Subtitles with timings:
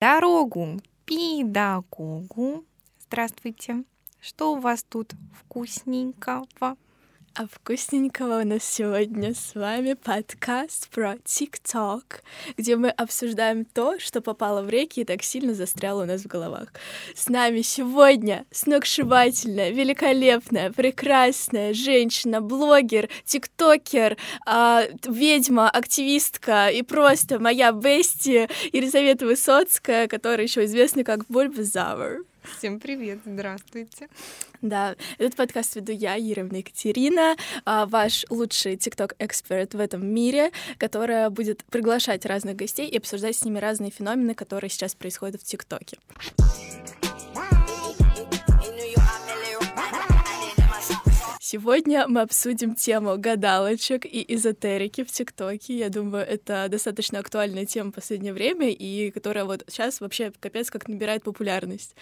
[0.00, 2.64] дорогу педагогу.
[3.02, 3.84] Здравствуйте.
[4.18, 6.76] Что у вас тут вкусненького?
[7.36, 12.24] А вкусненького у нас сегодня с вами подкаст про ТикТок,
[12.56, 16.26] где мы обсуждаем то, что попало в реки и так сильно застряло у нас в
[16.26, 16.72] головах.
[17.14, 24.16] С нами сегодня сногсшибательная, великолепная, прекрасная женщина, блогер, тиктокер,
[24.46, 32.24] э, ведьма, активистка и просто моя бести Елизавета Высоцкая, которая еще известна как Бульбазавр.
[32.58, 34.08] Всем привет, здравствуйте.
[34.62, 41.30] Да, этот подкаст веду я, Еремна Екатерина, а, ваш лучший тикток-эксперт в этом мире, которая
[41.30, 45.98] будет приглашать разных гостей и обсуждать с ними разные феномены, которые сейчас происходят в ТикТоке.
[51.52, 55.76] Сегодня мы обсудим тему гадалочек и эзотерики в ТикТоке.
[55.76, 60.70] Я думаю, это достаточно актуальная тема в последнее время, и которая вот сейчас вообще капец
[60.70, 61.96] как набирает популярность.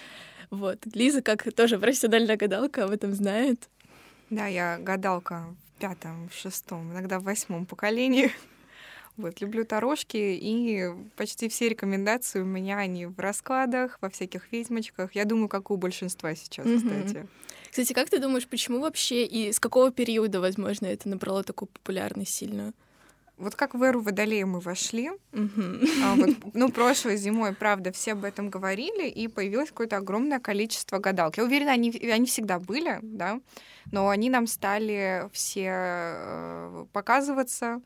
[0.50, 0.80] Вот.
[0.92, 3.70] Лиза, как тоже профессиональная гадалка, об этом знает.
[4.28, 8.30] Да, я гадалка в пятом, в шестом, иногда в восьмом поколении.
[9.18, 15.16] Вот, люблю дорожки, и почти все рекомендации у меня они в раскладах, во всяких ведьмочках.
[15.16, 17.02] Я думаю, как у большинства сейчас, mm-hmm.
[17.02, 17.26] кстати.
[17.68, 22.32] Кстати, как ты думаешь, почему вообще и с какого периода, возможно, это набрало такую популярность
[22.32, 22.72] сильную?
[23.38, 28.24] Вот как в эру Водолея мы вошли, а вот, ну, прошлой зимой, правда, все об
[28.24, 31.38] этом говорили, и появилось какое-то огромное количество гадалок.
[31.38, 33.40] Я уверена, они, они всегда были, да,
[33.90, 37.80] но они нам стали все э, показываться,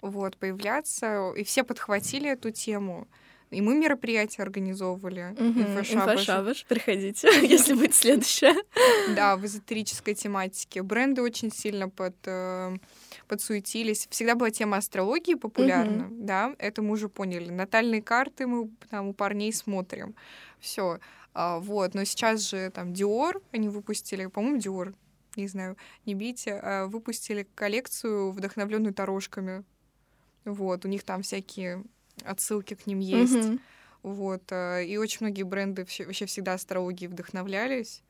[0.00, 3.08] вот, появляться, и все подхватили эту тему.
[3.50, 5.32] И мы мероприятия организовывали.
[5.32, 6.10] Угу, инфошабаш.
[6.10, 6.66] инфошабаш.
[6.66, 8.54] Приходите, если будет следующее.
[9.16, 10.82] Да, в эзотерической тематике.
[10.82, 12.76] Бренды очень сильно под э,
[13.26, 14.06] подсуетились.
[14.10, 17.48] Всегда была тема астрологии популярна, да, это мы уже поняли.
[17.50, 20.14] Натальные карты мы там у парней смотрим.
[20.60, 20.98] Все.
[21.32, 24.94] А, вот, но сейчас же там Dior, они выпустили, по-моему, Dior,
[25.36, 29.64] не знаю, не бейте, а выпустили коллекцию, вдохновленную дорожками.
[30.52, 31.84] Вот, у них там всякие
[32.24, 33.34] отсылки к ним есть.
[33.34, 33.60] Mm-hmm.
[34.02, 38.02] Вот, а, и очень многие бренды вообще всегда астрологией вдохновлялись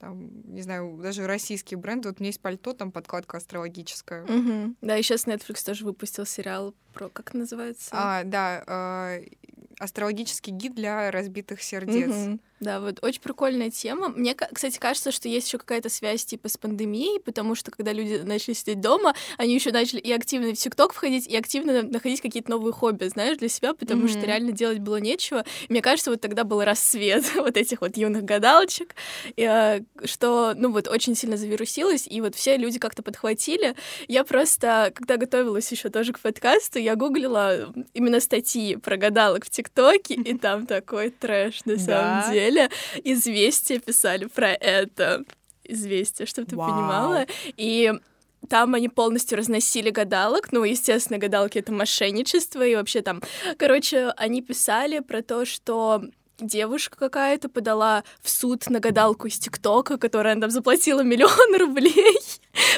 [0.00, 2.08] там, не знаю, даже российские бренды.
[2.08, 4.24] Вот у меня есть пальто, там подкладка астрологическая.
[4.24, 4.76] Угу.
[4.80, 7.90] Да, и сейчас Netflix тоже выпустил сериал про, как называется?
[7.92, 9.26] А, да, э,
[9.78, 12.10] астрологический гид для разбитых сердец.
[12.10, 12.38] Угу.
[12.60, 14.10] Да, вот очень прикольная тема.
[14.10, 18.20] Мне, кстати, кажется, что есть еще какая-то связь типа с пандемией, потому что когда люди
[18.22, 22.50] начали сидеть дома, они еще начали и активно в ТикТок входить, и активно находить какие-то
[22.50, 24.08] новые хобби, знаешь, для себя, потому mm-hmm.
[24.08, 25.46] что реально делать было нечего.
[25.68, 28.94] И мне кажется, вот тогда был рассвет вот этих вот юных гадалочек,
[29.36, 33.74] и, а, что, ну вот, очень сильно завирусилось, и вот все люди как-то подхватили.
[34.06, 39.50] Я просто, когда готовилась еще тоже к подкасту, я гуглила именно статьи про гадалок в
[39.50, 42.70] ТикТоке, и там такой трэш на самом деле деле
[43.04, 45.24] известия писали про это.
[45.64, 46.68] Известия, чтобы ты Вау.
[46.68, 47.26] понимала.
[47.56, 47.92] И
[48.48, 50.52] там они полностью разносили гадалок.
[50.52, 52.66] Ну, естественно, гадалки— это мошенничество.
[52.66, 53.22] И вообще там...
[53.56, 56.02] Короче, они писали про то, что
[56.42, 62.18] девушка какая-то подала в суд на гадалку из ТикТока, которая там заплатила миллион рублей.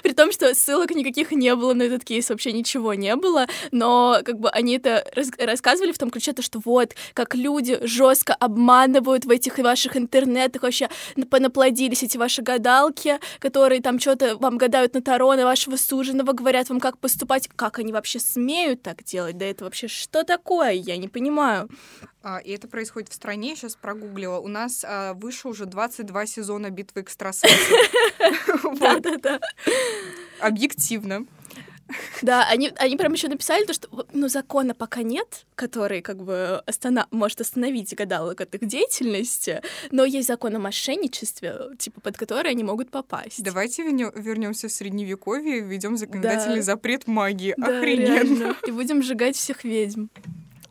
[0.02, 3.46] При том, что ссылок никаких не было на этот кейс, вообще ничего не было.
[3.70, 7.78] Но как бы они это рас рассказывали в том ключе, то, что вот, как люди
[7.86, 10.88] жестко обманывают в этих ваших интернетах, вообще
[11.30, 16.68] понаплодились эти ваши гадалки, которые там что-то вам гадают на Таро, на вашего суженого, говорят
[16.68, 17.48] вам, как поступать.
[17.56, 19.38] Как они вообще смеют так делать?
[19.38, 20.72] Да это вообще что такое?
[20.72, 21.68] Я не понимаю.
[22.22, 24.38] А, и это происходит в стране, сейчас прогуглила.
[24.38, 27.58] У нас а, выше уже 22 сезона битвы экстрасенсов.
[28.78, 29.40] Да-да-да.
[30.40, 31.26] Объективно.
[32.22, 36.62] Да, они, они прям еще написали то, что ну, закона пока нет, который как бы
[36.66, 37.06] останов...
[37.10, 42.64] может остановить гадалок от их деятельности, но есть закон о мошенничестве, типа, под который они
[42.64, 43.42] могут попасть.
[43.42, 46.62] Давайте вернемся в средневековье и введем законодательный да.
[46.62, 47.54] запрет магии.
[47.56, 48.14] Да, Охрененно.
[48.14, 48.56] Реально.
[48.66, 50.06] И будем сжигать всех ведьм.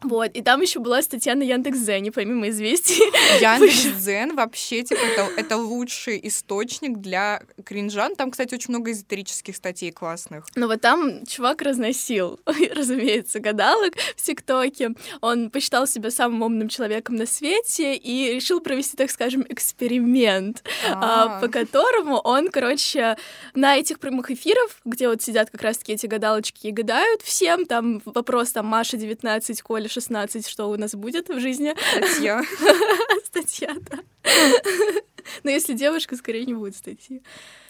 [0.01, 3.01] Вот, и там еще была статья на Яндекс.Зене, помимо известий.
[3.41, 8.15] Яндекс.Зен вообще, типа, это, это лучший источник для кринжан.
[8.15, 10.47] Там, кстати, очень много эзотерических статей классных.
[10.55, 12.39] Ну вот там чувак разносил,
[12.75, 14.91] разумеется, гадалок в ТикТоке.
[15.21, 21.39] Он посчитал себя самым умным человеком на свете и решил провести, так скажем, эксперимент, а,
[21.39, 23.17] по которому он, короче,
[23.53, 28.01] на этих прямых эфирах, где вот сидят как раз-таки эти гадалочки и гадают всем, там
[28.05, 31.75] вопрос там Маша 19, Коля 16, что у нас будет в жизни.
[31.97, 32.41] Статья.
[33.25, 33.99] Статья, да.
[35.43, 37.21] Но если девушка, скорее не будет статьи.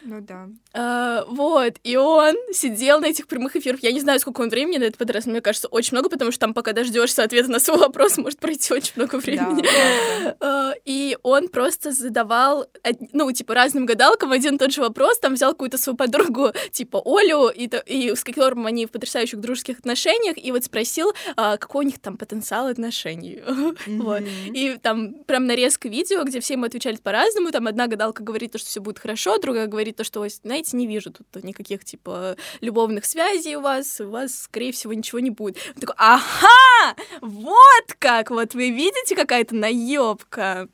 [0.04, 0.50] Ну да.
[0.74, 3.84] А, вот, и он сидел на этих прямых эфирах.
[3.84, 6.40] Я не знаю, сколько он времени на это потратил, мне кажется, очень много, потому что
[6.40, 9.64] там, пока дождешься ответа на свой вопрос, может пройти очень много времени.
[9.64, 12.68] Да, а, и он просто задавал,
[13.14, 17.02] ну, типа, разным гадалкам один и тот же вопрос, там взял какую-то свою подругу, типа,
[17.06, 21.86] Олю, и, и с которым они в потрясающих дружеских отношениях, и вот спросил, а, какой
[21.86, 23.42] у них там потенциал отношений.
[23.88, 24.24] вот.
[24.48, 28.68] И там прям нарезка видео, где все ему отвечали по-разному, там одна гадалка говорит, что
[28.68, 33.56] все будет хорошо, другая говорит, то, что, знаете, не вижу тут никаких, типа, любовных связей
[33.56, 35.58] у вас, у вас, скорее всего, ничего не будет.
[35.76, 40.68] Он такой, ага, вот как, вот вы видите, какая-то наебка.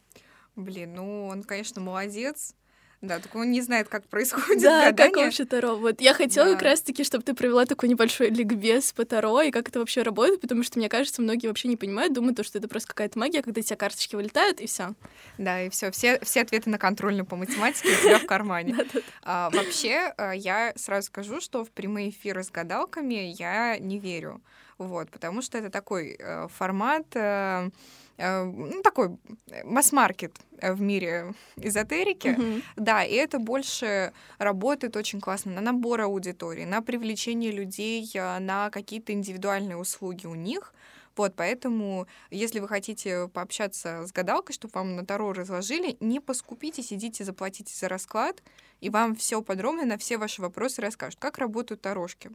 [0.55, 2.55] Блин, ну он, конечно, молодец.
[3.01, 5.13] Да, только он не знает, как происходит да, гадание.
[5.13, 5.75] как вообще Таро.
[5.75, 6.53] Вот я хотела да.
[6.53, 10.41] как раз-таки, чтобы ты провела такой небольшой ликбез по Таро, и как это вообще работает,
[10.41, 13.59] потому что, мне кажется, многие вообще не понимают, думают, что это просто какая-то магия, когда
[13.59, 14.95] у тебя карточки вылетают, и все.
[15.37, 18.75] Да, и все, все, все ответы на контрольную по математике у тебя в кармане.
[19.29, 24.41] А, вообще, а, я сразу скажу, что в прямые эфиры с гадалками я не верю.
[24.77, 27.27] Вот, потому что это такой э, формат э,
[27.57, 27.69] Э,
[28.17, 29.17] ну, такой
[29.49, 32.29] э, масс-маркет э, в мире эзотерики.
[32.29, 32.63] Mm-hmm.
[32.75, 39.13] Да, и это больше работает очень классно на набор аудитории, на привлечение людей, на какие-то
[39.13, 40.73] индивидуальные услуги у них.
[41.15, 46.93] Вот, поэтому, если вы хотите пообщаться с гадалкой, чтобы вам на Таро разложили, не поскупитесь,
[46.93, 48.43] идите, заплатите за расклад,
[48.81, 52.29] и вам все подробно на все ваши вопросы расскажут, как работают тарошки.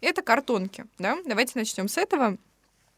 [0.00, 1.18] Это картонки, да?
[1.26, 2.38] Давайте начнем с этого.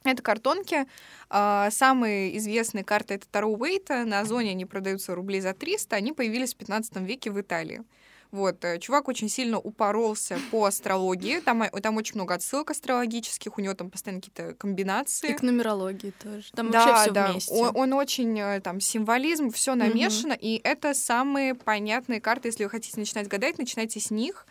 [0.05, 0.87] Это картонки.
[1.29, 4.05] А, самые известные карты— это Таро Уэйта.
[4.05, 5.97] На Озоне они продаются рублей за 300.
[5.97, 7.83] Они появились в 15 веке в Италии.
[8.31, 11.41] Вот, э, чувак очень сильно упоролся по астрологии.
[11.41, 15.31] Там, э, там очень много отсылок астрологических, у него там постоянно какие-то комбинации.
[15.31, 16.53] И к нумерологии тоже.
[16.53, 17.33] Там да, вообще все да.
[17.33, 17.53] вместе.
[17.53, 20.43] Он, он очень э, там символизм, все намешано, угу.
[20.43, 22.49] и это самые понятные карты.
[22.49, 24.47] Если вы хотите начинать гадать, начинайте с них.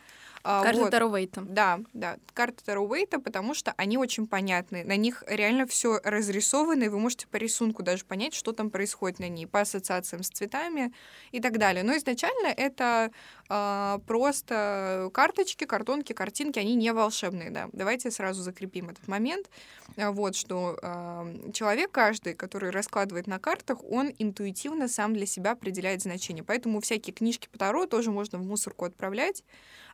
[0.52, 0.90] А, карта вот.
[0.90, 1.42] Таро Вейта.
[1.42, 4.84] Да, да, карта Таро Вейта, потому что они очень понятны.
[4.84, 9.20] На них реально все разрисовано, и вы можете по рисунку даже понять, что там происходит
[9.20, 10.92] на ней, по ассоциациям с цветами
[11.32, 11.84] и так далее.
[11.84, 13.12] Но изначально это
[13.48, 17.70] э, просто карточки, картонки, картинки, они не волшебные, да.
[17.72, 19.52] Давайте сразу закрепим этот момент.
[19.98, 25.52] А, вот, что э, человек каждый, который раскладывает на картах, он интуитивно сам для себя
[25.52, 26.44] определяет значение.
[26.44, 29.44] Поэтому всякие книжки по Таро тоже можно в мусорку отправлять.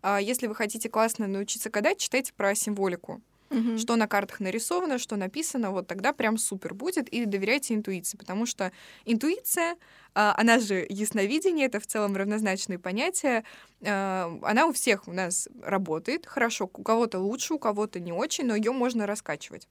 [0.07, 3.21] А если вы хотите классно научиться гадать, читайте про символику.
[3.51, 3.77] Угу.
[3.77, 7.07] Что на картах нарисовано, что написано, вот тогда прям супер будет.
[7.09, 8.71] И доверяйте интуиции, потому что
[9.06, 9.77] интуиция,
[10.15, 13.44] а, она же ясновидение, это в целом равнозначные понятия,
[13.86, 18.45] а, она у всех у нас работает хорошо, у кого-то лучше, у кого-то не очень,
[18.45, 19.68] но ее можно раскачивать.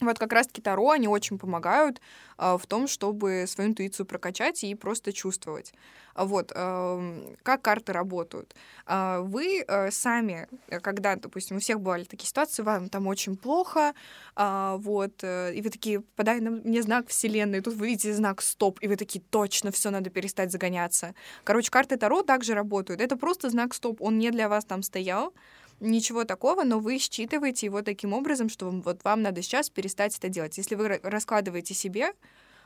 [0.00, 2.02] Вот как раз-таки Таро, они очень помогают
[2.38, 5.72] э, в том, чтобы свою интуицию прокачать и просто чувствовать.
[6.14, 8.54] Вот, э, как карты работают.
[8.86, 10.48] Э, вы э, сами,
[10.82, 13.94] когда, допустим, у всех бывали такие ситуации, вам там очень плохо,
[14.36, 18.42] э, вот, э, и вы такие, подай мне знак Вселенной, и тут вы видите знак
[18.42, 21.14] стоп, и вы такие, точно, все надо перестать загоняться.
[21.42, 23.00] Короче, карты Таро также работают.
[23.00, 25.32] Это просто знак стоп, он не для вас там стоял,
[25.80, 30.28] ничего такого, но вы считываете его таким образом, что вот вам надо сейчас перестать это
[30.28, 30.58] делать.
[30.58, 32.12] Если вы раскладываете себе,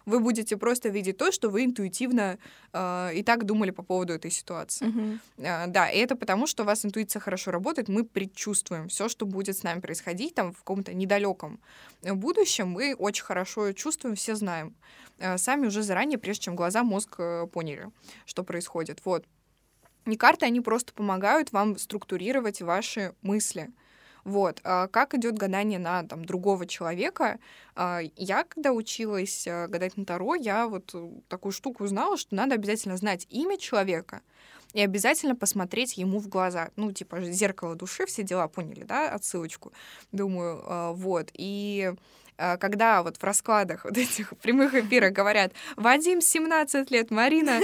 [0.06, 2.38] вы будете просто видеть то, что вы интуитивно
[2.72, 4.86] э, и так думали по поводу этой ситуации.
[4.86, 5.18] Uh-huh.
[5.38, 9.26] Э, да, и это потому, что у вас интуиция хорошо работает, мы предчувствуем все, что
[9.26, 11.60] будет с нами происходить там в каком-то недалеком
[12.02, 14.74] будущем, мы очень хорошо чувствуем, все знаем.
[15.18, 17.90] Э, сами уже заранее, прежде чем глаза, мозг э, поняли,
[18.25, 19.00] что происходит.
[19.04, 19.26] Вот.
[20.07, 23.71] И карты, они просто помогают вам структурировать ваши мысли.
[24.25, 24.61] Вот.
[24.64, 27.38] А как идет гадание на там, другого человека?
[27.75, 32.35] А, я, когда училась э, гадать на Таро, я вот э, такую штуку узнала, что
[32.35, 34.21] надо обязательно знать имя человека
[34.73, 36.71] и обязательно посмотреть ему в глаза.
[36.76, 39.73] Ну, типа, зеркало души, все дела, поняли, да, отсылочку?
[40.12, 41.30] Думаю, а, вот.
[41.35, 41.92] И
[42.59, 47.61] когда вот в раскладах вот этих прямых эфирах говорят «Вадим 17 лет, Марина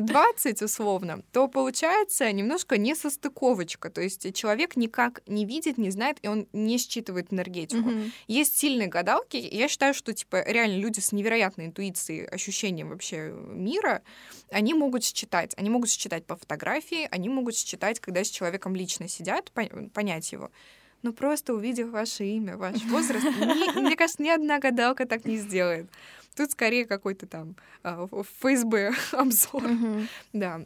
[0.00, 3.90] 20 э, условно», то получается немножко несостыковочка.
[3.90, 7.90] То есть человек никак не видит, не знает, и он не считывает энергетику.
[7.90, 8.10] Mm-hmm.
[8.28, 9.36] Есть сильные гадалки.
[9.36, 14.02] Я считаю, что типа реально люди с невероятной интуицией, ощущением вообще мира,
[14.50, 15.52] они могут считать.
[15.56, 20.50] Они могут считать по фотографии, они могут считать, когда с человеком лично сидят, понять его
[21.02, 25.36] но просто увидев ваше имя, ваш возраст, ни, мне кажется, ни одна гадалка так не
[25.36, 25.86] сделает.
[26.36, 29.64] Тут скорее какой-то там а, ФСБ обзор.
[30.32, 30.62] Да.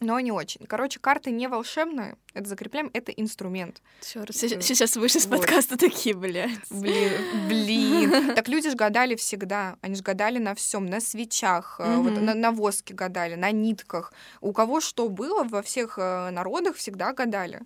[0.00, 0.64] но не очень.
[0.66, 3.82] Короче, карты не волшебные, это закрепляем, это инструмент.
[4.00, 6.50] Чёрт, сейчас, вышли с подкаста такие, блядь.
[6.70, 7.12] Блин,
[7.48, 8.34] блин.
[8.34, 9.76] Так люди же гадали всегда.
[9.82, 11.96] Они же гадали на всем, на свечах, mm-hmm.
[11.98, 14.14] вот, на, на воске гадали, на нитках.
[14.40, 17.60] У кого что было, во всех э, народах всегда гадали.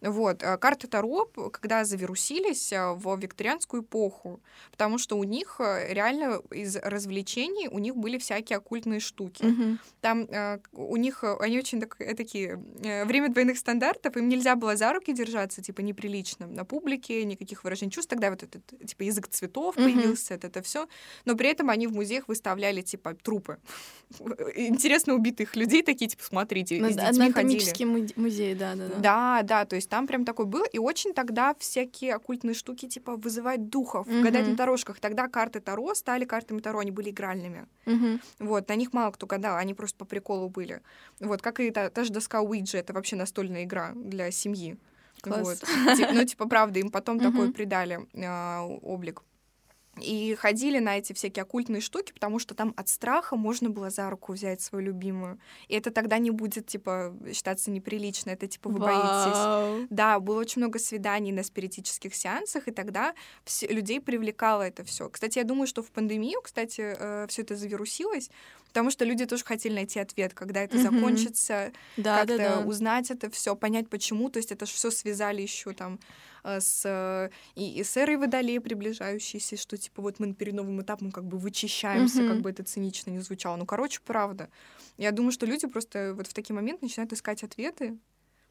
[0.00, 0.42] Вот.
[0.42, 4.40] Э, карты Таро, когда завирусились э, в викторианскую эпоху,
[4.70, 9.42] потому что у них э, реально из развлечений у них были всякие оккультные штуки.
[9.42, 9.78] Mm-hmm.
[10.00, 10.28] Там
[10.72, 12.56] у них, они очень так, такие,
[13.04, 17.90] время двойных стандартов, им нельзя было за руки держаться, типа, неприлично на публике, никаких выражений
[17.90, 18.10] чувств.
[18.10, 19.84] Тогда вот этот, типа, язык цветов mm-hmm.
[19.84, 20.88] появился, это, это все.
[21.24, 23.58] Но при этом они в музеях выставляли, типа, трупы.
[24.56, 28.14] Интересно убитых людей, такие, типа, смотрите, с детьми ходили.
[28.16, 28.98] музей, да, да, да.
[28.98, 32.88] Да, да, то есть есть там прям такой был, и очень тогда всякие оккультные штуки,
[32.88, 34.22] типа вызывать духов, mm-hmm.
[34.22, 35.00] гадать на дорожках.
[35.00, 37.66] Тогда карты Таро стали картами Таро, они были игральными.
[37.86, 38.20] Mm-hmm.
[38.40, 40.80] Вот, на них мало кто гадал, они просто по приколу были.
[41.20, 44.76] Вот, как и та, та же доска Уиджи, это вообще настольная игра для семьи.
[45.20, 45.40] Класс.
[45.48, 46.12] Вот.
[46.12, 49.22] Ну, типа, правда, им потом такой придали а, облик.
[49.98, 54.08] И ходили на эти всякие оккультные штуки, потому что там от страха можно было за
[54.10, 55.38] руку взять свою любимую.
[55.68, 58.30] И это тогда не будет, типа, считаться неприлично.
[58.30, 58.88] Это, типа, вы Вау.
[58.88, 59.88] боитесь.
[59.90, 63.14] Да, было очень много свиданий на спиритических сеансах, и тогда
[63.44, 65.08] все, людей привлекало это все.
[65.08, 68.30] Кстати, я думаю, что в пандемию, кстати, э, все это завирусилось,
[68.68, 70.82] потому что люди тоже хотели найти ответ, когда это mm-hmm.
[70.94, 72.66] закончится, да, как-то да, да.
[72.66, 74.30] узнать это все, понять почему.
[74.30, 75.98] То есть это все связали еще там
[76.48, 81.12] с э, и, и с эрой водолея приближающейся, что типа вот мы перед новым этапом
[81.12, 82.28] как бы вычищаемся, mm-hmm.
[82.28, 83.56] как бы это цинично не звучало.
[83.56, 84.48] Ну, короче, правда.
[84.96, 87.98] Я думаю, что люди просто вот в такие моменты начинают искать ответы,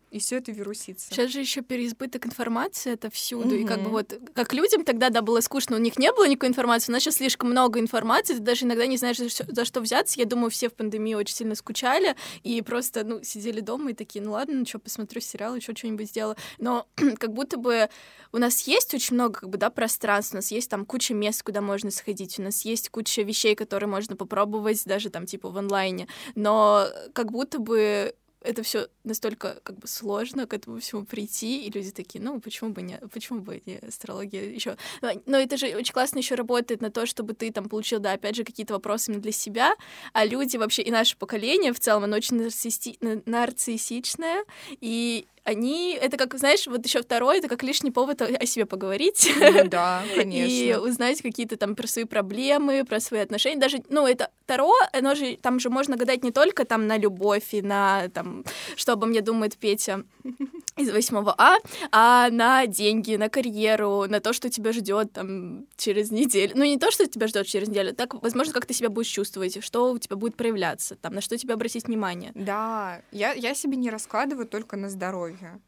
[0.10, 1.10] и все это вирусится.
[1.10, 3.50] Сейчас же еще переизбыток информации, это всюду.
[3.50, 3.56] Угу.
[3.56, 6.50] И как бы вот, как людям тогда, да, было скучно, у них не было никакой
[6.50, 10.20] информации, у нас сейчас слишком много информации, ты даже иногда не знаешь, за что взяться.
[10.20, 14.24] Я думаю, все в пандемии очень сильно скучали и просто, ну, сидели дома и такие,
[14.24, 16.38] ну ладно, ну что, посмотрю сериал, еще что-нибудь сделаю.
[16.58, 16.88] Но
[17.18, 17.90] как будто бы
[18.32, 21.44] у нас есть очень много, как бы, да, пространств, у нас есть там куча мест,
[21.44, 25.58] куда можно сходить, у нас есть куча вещей, которые можно попробовать даже там типа в
[25.58, 28.14] онлайне, но как будто бы
[28.48, 32.72] это все настолько как бы сложно к этому всему прийти, и люди такие, ну почему
[32.72, 34.78] бы не, почему бы не астрология еще.
[35.02, 38.14] Но, но это же очень классно еще работает на то, чтобы ты там получил, да,
[38.14, 39.76] опять же, какие-то вопросы именно для себя,
[40.14, 42.98] а люди вообще и наше поколение в целом, оно очень нарцисси...
[43.02, 44.46] нарциссичное,
[44.80, 49.32] и они, это как, знаешь, вот еще второй, это как лишний повод о себе поговорить.
[49.40, 50.52] Ну, да, конечно.
[50.52, 53.58] И узнать какие-то там про свои проблемы, про свои отношения.
[53.58, 57.54] Даже, ну, это Таро, оно же, там же можно гадать не только там на любовь
[57.54, 58.44] и на, там,
[58.76, 60.04] что обо мне думает Петя
[60.78, 61.56] из 8 А,
[61.94, 66.52] а на деньги, на карьеру, на то, что тебя ждет там через неделю.
[66.56, 69.64] Ну, не то, что тебя ждет через неделю, так, возможно, как ты себя будешь чувствовать,
[69.64, 72.34] что у тебя будет проявляться, там, на что тебе обратить внимание.
[72.36, 75.62] Да, я, я себе не раскладываю только на здоровье здоровья.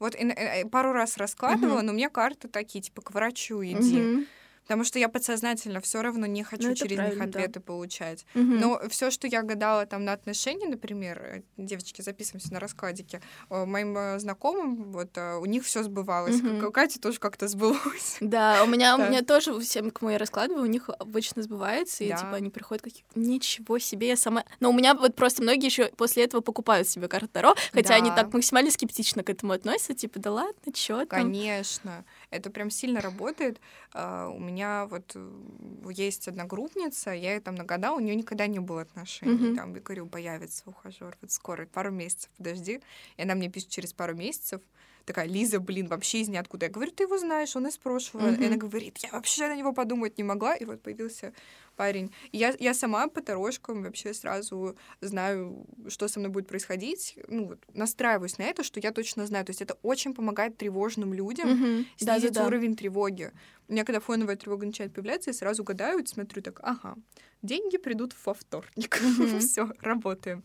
[0.00, 1.84] Вот и, и, э, пару раз раскладывала, uh-huh.
[1.84, 3.98] но мне карты такие, типа, к врачу иди.
[4.00, 4.26] Uh-huh.
[4.64, 7.60] Потому что я подсознательно все равно не хочу ну, через них ответы да.
[7.60, 8.24] получать.
[8.34, 8.42] Угу.
[8.42, 13.64] Но все, что я гадала там на отношения, например, э, девочки, записываемся на раскладике, э,
[13.64, 16.40] моим э, знакомым, вот у них все сбывалось.
[16.40, 16.68] Угу.
[16.68, 18.18] У Кати тоже как-то сбылось.
[18.34, 19.04] Да, у меня, да.
[19.04, 22.82] у меня тоже всем, кому я раскладываю, у них обычно сбывается, и типа они приходят
[22.82, 24.44] какие ничего себе, я сама.
[24.60, 27.94] Но у меня вот просто многие еще после этого покупают себе карты Таро, хотя да.
[27.96, 31.20] они так максимально скептично к этому относятся, типа, да ладно, чё там.
[31.20, 32.04] Конечно.
[32.34, 33.60] Это прям сильно работает.
[33.92, 38.48] Uh, у меня вот э, есть одна группница, я ей там нагадала, у нее никогда
[38.48, 39.52] не было отношений.
[39.52, 39.56] Mm-hmm.
[39.56, 42.80] Там, я говорю, появится ухажер вот скоро, пару месяцев, подожди.
[43.16, 44.60] И она мне пишет через пару месяцев,
[45.04, 46.66] такая, Лиза, блин, вообще из ниоткуда.
[46.66, 48.28] Я говорю, ты его знаешь, он из прошлого.
[48.28, 48.42] Mm-hmm.
[48.42, 50.56] И она говорит, я вообще на него подумать не могла.
[50.56, 51.32] И вот появился
[51.74, 52.12] парень.
[52.32, 57.18] И я, я сама по тарошкам вообще сразу знаю, что со мной будет происходить.
[57.28, 59.44] Ну, вот, настраиваюсь на это, что я точно знаю.
[59.44, 61.86] То есть это очень помогает тревожным людям mm-hmm.
[61.96, 63.32] снизить да, да, уровень тревоги.
[63.68, 66.96] У меня, когда фоновая тревога начинает появляться, я сразу гадаю, смотрю так, ага,
[67.42, 69.00] деньги придут во вторник.
[69.40, 70.44] Все, работаем.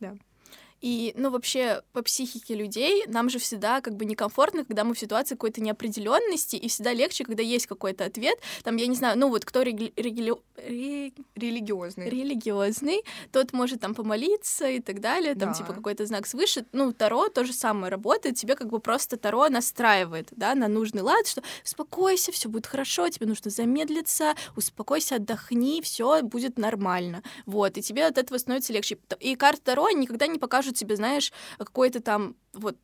[0.00, 0.16] Да.
[0.86, 4.98] И, ну, вообще, по психике людей нам же всегда как бы некомфортно, когда мы в
[5.00, 8.38] ситуации какой-то неопределенности, и всегда легче, когда есть какой-то ответ.
[8.62, 9.92] Там, я не знаю, ну вот кто реги...
[9.96, 10.32] Реги...
[11.34, 12.08] религиозный.
[12.08, 13.02] Религиозный,
[13.32, 15.58] тот может там помолиться и так далее, там, да.
[15.58, 16.64] типа, какой-то знак свыше.
[16.70, 21.02] Ну, Таро то же самое работает, тебе как бы просто Таро настраивает, да, на нужный
[21.02, 27.24] лад, что успокойся, все будет хорошо, тебе нужно замедлиться, успокойся, отдохни, все будет нормально.
[27.44, 28.98] Вот, и тебе от этого становится легче.
[29.18, 32.76] И карта Таро никогда не покажет тебе, знаешь, какой-то там вот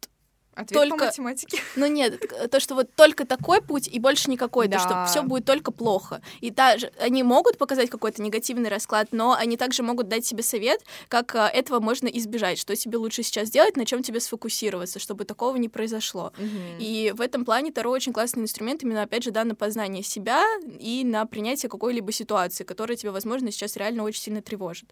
[0.55, 0.99] Ответ только...
[0.99, 1.59] по математике.
[1.77, 4.77] Ну нет, то, что вот только такой путь и больше никакой, да.
[4.79, 6.21] то, что все будет только плохо.
[6.41, 10.85] И даже они могут показать какой-то негативный расклад, но они также могут дать себе совет,
[11.09, 15.25] как а, этого можно избежать, что тебе лучше сейчас делать, на чем тебе сфокусироваться, чтобы
[15.25, 16.33] такого не произошло.
[16.37, 16.81] Угу.
[16.81, 20.45] И в этом плане Таро очень классный инструмент, именно, опять же, да, на познание себя
[20.79, 24.91] и на принятие какой-либо ситуации, которая тебя, возможно, сейчас реально очень сильно тревожит.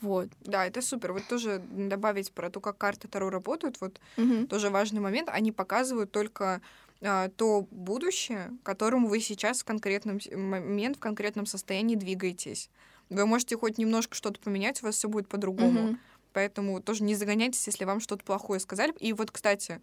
[0.00, 0.28] Вот.
[0.40, 1.12] Да, это супер.
[1.12, 4.46] Вот тоже добавить про то, как карты Таро работают, вот угу.
[4.46, 5.28] тоже важный момент.
[5.30, 6.60] Они показывают только
[7.00, 12.70] а, то будущее, к которому вы сейчас в конкретном момент, в конкретном состоянии двигаетесь.
[13.10, 15.90] Вы можете хоть немножко что-то поменять, у вас все будет по-другому.
[15.90, 15.98] Угу.
[16.32, 18.94] Поэтому тоже не загоняйтесь, если вам что-то плохое сказали.
[19.00, 19.80] И вот, кстати,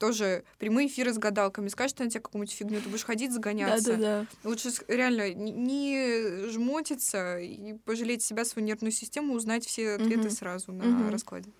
[0.00, 3.92] тоже прямые эфиры с гадалками, скажет она тебе какую-нибудь фигню, ты будешь ходить загоняться.
[3.92, 4.26] Да-да-да.
[4.48, 10.30] Лучше реально не жмотиться и пожалеть себя, свою нервную систему, узнать все ответы угу.
[10.30, 11.10] сразу на угу.
[11.10, 11.50] раскладе.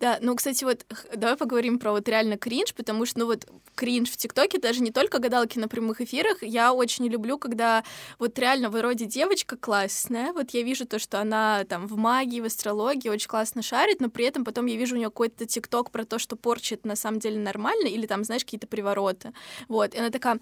[0.00, 4.10] Да, ну, кстати, вот давай поговорим про вот реально кринж, потому что, ну, вот кринж
[4.10, 7.84] в ТикТоке, даже не только гадалки на прямых эфирах, я очень люблю, когда
[8.18, 12.46] вот реально вроде девочка классная, вот я вижу то, что она там в магии, в
[12.46, 16.04] астрологии очень классно шарит, но при этом потом я вижу у нее какой-то ТикТок про
[16.04, 19.32] то, что порча на самом деле нормально, или там, знаешь, какие-то привороты.
[19.68, 20.40] Вот, и она такая...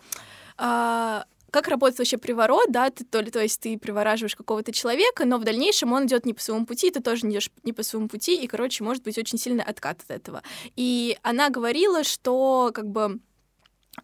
[0.57, 1.25] А,
[1.55, 5.45] как работает вообще приворот, да, ты, то, то есть ты привораживаешь какого-то человека, но в
[5.45, 8.49] дальнейшем он идет не по своему пути, ты тоже идешь не по своему пути, и,
[8.49, 10.43] короче, может быть очень сильный откат от этого.
[10.75, 13.21] И она говорила, что как бы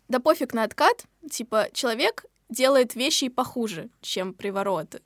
[0.06, 5.00] да пофиг на откат, типа человек делает вещи и похуже, чем привороты.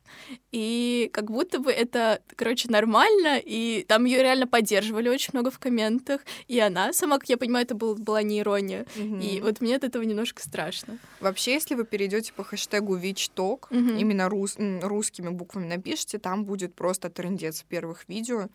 [0.53, 5.59] И как будто бы это, короче, нормально, и там ее реально поддерживали очень много в
[5.59, 8.87] комментах, и она сама, как я понимаю, это был, была не ирония.
[8.97, 9.17] Угу.
[9.19, 10.99] И вот мне от этого немножко страшно.
[11.21, 13.79] Вообще, если вы перейдете по хэштегу ВИЧТОК, угу.
[13.79, 18.49] именно рус, русскими буквами напишите, там будет просто трендец первых видео.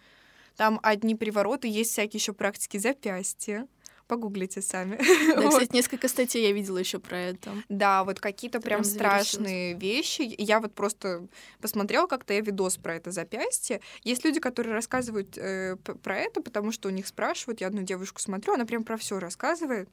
[0.56, 3.68] Там одни привороты, есть всякие еще практики запястья
[4.10, 4.98] Погуглите сами.
[5.36, 5.54] Да, вот.
[5.54, 7.52] кстати, несколько статей я видела еще про это.
[7.70, 10.34] Да, вот какие-то прям, прям страшные вещи.
[10.40, 11.28] Я вот просто
[11.62, 13.82] посмотрела как-то я видос про это запястье.
[14.04, 17.62] Есть люди, которые рассказывают э, про это, потому что у них спрашивают.
[17.62, 19.88] Я одну девушку смотрю, она прям про все рассказывает.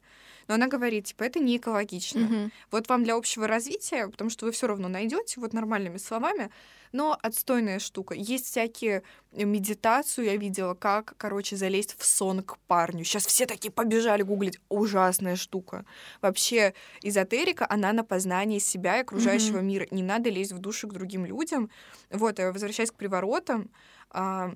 [0.47, 2.25] Но она говорит, типа, это не экологично.
[2.25, 2.51] Угу.
[2.71, 6.49] Вот вам для общего развития, потому что вы все равно найдете вот нормальными словами,
[6.91, 8.13] но отстойная штука.
[8.15, 13.03] Есть всякие э, медитацию, я видела, как, короче, залезть в сон к парню.
[13.03, 14.59] Сейчас все такие побежали гуглить.
[14.69, 15.85] Ужасная штука.
[16.21, 19.63] Вообще, эзотерика, она на познание себя и окружающего mm-hmm.
[19.63, 19.87] мира.
[19.91, 21.69] Не надо лезть в душу к другим людям.
[22.09, 23.69] Вот, а возвращаясь к приворотам,
[24.09, 24.53] а,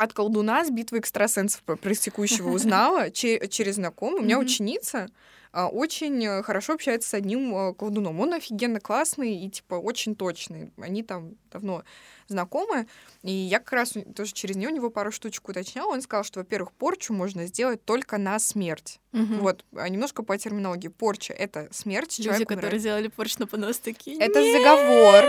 [0.00, 4.22] от колдуна с битвы экстрасенсов проистекущего узнала через знакомую.
[4.22, 5.08] У меня ученица
[5.52, 8.20] а, очень э, хорошо общается с одним э, колдуном.
[8.20, 10.72] Он офигенно классный и, типа, очень точный.
[10.80, 11.82] Они там давно
[12.28, 12.86] знакомы.
[13.22, 15.92] И я как раз тоже через нее у него пару штучек уточняла.
[15.92, 19.00] Он сказал, что, во-первых, порчу можно сделать только на смерть.
[19.12, 19.34] Угу.
[19.40, 20.88] Вот, а немножко по терминологии.
[20.88, 22.18] Порча— это смерть.
[22.20, 22.80] Люди, которые умирает.
[22.80, 24.62] сделали порчу на понос, такие, Это Нет!
[24.62, 25.26] заговор.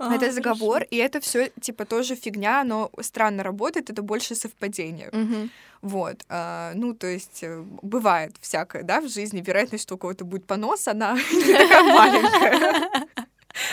[0.00, 0.88] А, это заговор, хорошо.
[0.90, 5.10] и это все типа тоже фигня, но странно работает, это больше совпадение.
[5.10, 5.48] Угу.
[5.82, 9.42] Вот, а, ну, то есть э, бывает всякое, да, в жизни.
[9.42, 13.08] Вероятность, что у кого-то будет понос, она не такая маленькая.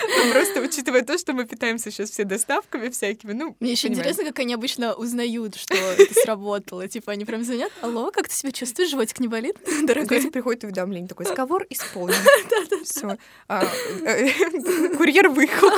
[0.08, 4.24] Ну, просто учитывая то, что мы питаемся сейчас все доставками всякими, ну, Мне еще интересно,
[4.24, 6.88] как они обычно узнают, что это сработало.
[6.88, 10.06] Типа, они прям звонят, алло, как ты себя чувствуешь, животик не болит, дорогой?
[10.06, 12.16] Знаете, приходит уведомление, такой, сговор исполнен.
[12.84, 13.18] Все.
[13.48, 13.64] А,
[14.04, 14.30] э,
[14.96, 15.70] курьер выехал.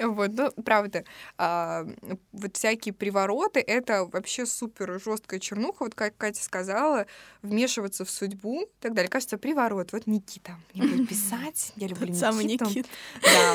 [0.00, 1.04] Вот, ну, правда,
[1.38, 1.86] а,
[2.32, 5.84] вот всякие привороты— это вообще супер жесткая чернуха.
[5.84, 7.06] Вот как Катя сказала,
[7.42, 9.08] вмешиваться в судьбу и так далее.
[9.08, 9.92] Кажется, приворот.
[9.92, 11.72] Вот Никита мне будет писать.
[11.76, 12.20] Я люблю Никиту.
[12.20, 12.86] Самый Никит.
[13.22, 13.54] Да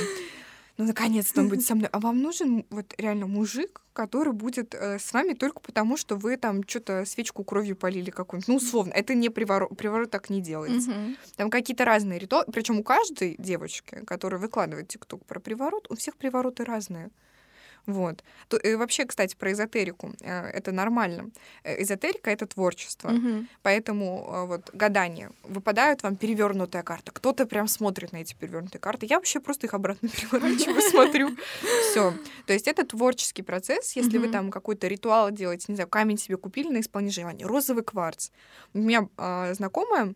[0.78, 1.90] ну, наконец-то он будет со мной.
[1.92, 6.38] А вам нужен вот реально мужик, который будет э, с вами только потому, что вы
[6.38, 8.48] там что-то свечку кровью полили какую-нибудь.
[8.48, 10.92] Ну, условно, это не приворот, приворот так не делается.
[10.92, 11.16] Угу.
[11.36, 12.46] Там какие-то разные ритуалы.
[12.54, 17.10] Причем у каждой девочки, которая выкладывает ТикТок про приворот, у всех привороты разные.
[17.88, 18.22] Вот.
[18.50, 20.14] То, и вообще, кстати, про эзотерику.
[20.22, 21.32] Э, это нормально.
[21.64, 23.10] Э, эзотерика— это творчество.
[23.10, 23.46] Угу.
[23.64, 25.32] Поэтому э, вот гадание.
[25.44, 27.14] Выпадают вам перевернутая карта.
[27.14, 29.08] Кто-то прям смотрит на эти перевернутые карты.
[29.10, 31.30] Я вообще просто их обратно переворачиваю, смотрю.
[31.90, 32.14] Все.
[32.46, 33.94] То есть это творческий процесс.
[33.94, 37.84] Если вы там какой-то ритуал делаете, не знаю, камень себе купили на исполнение желания, розовый
[37.84, 38.32] кварц.
[38.74, 39.08] У меня
[39.54, 40.14] знакомая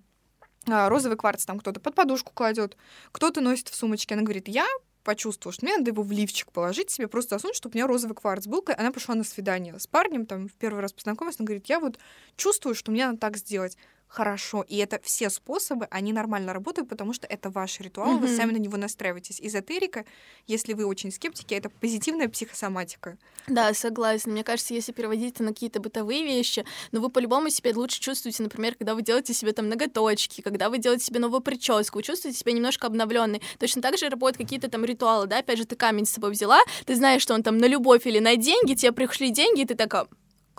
[0.68, 2.78] а, розовый кварц там кто-то под подушку кладет,
[3.12, 4.14] кто-то носит в сумочке.
[4.14, 4.68] Она говорит, я
[5.04, 8.16] почувствовала, что мне надо его в лифчик положить себе, просто засунуть, чтобы у меня розовый
[8.16, 8.64] кварц был.
[8.78, 11.98] Она пошла на свидание с парнем, там, в первый раз познакомилась, она говорит, я вот
[12.38, 13.78] чувствую, что мне надо так сделать.
[14.12, 14.66] Хорошо.
[14.68, 18.36] И это все способы, они нормально работают, потому что это ваш ритуал, вы Мгм.
[18.36, 19.40] сами на него настраиваетесь.
[19.42, 20.06] Эзотерика,
[20.48, 23.18] если вы очень скептики, это позитивная психосоматика.
[23.48, 24.34] Да, согласна.
[24.34, 28.44] Мне кажется, если переводить это на какие-то бытовые вещи, ну вы по-любому себя лучше чувствуете,
[28.44, 32.38] например, когда вы делаете себе там ноготочки, когда вы делаете себе новую прическу, вы чувствуете
[32.38, 33.42] себя немножко обновленной.
[33.60, 36.62] Точно так же работают какие-то там ритуалы, да, опять же, ты камень с собой взяла,
[36.86, 39.76] ты знаешь, что он там на любовь или на деньги, тебе пришли деньги, и ты
[39.76, 40.08] такая,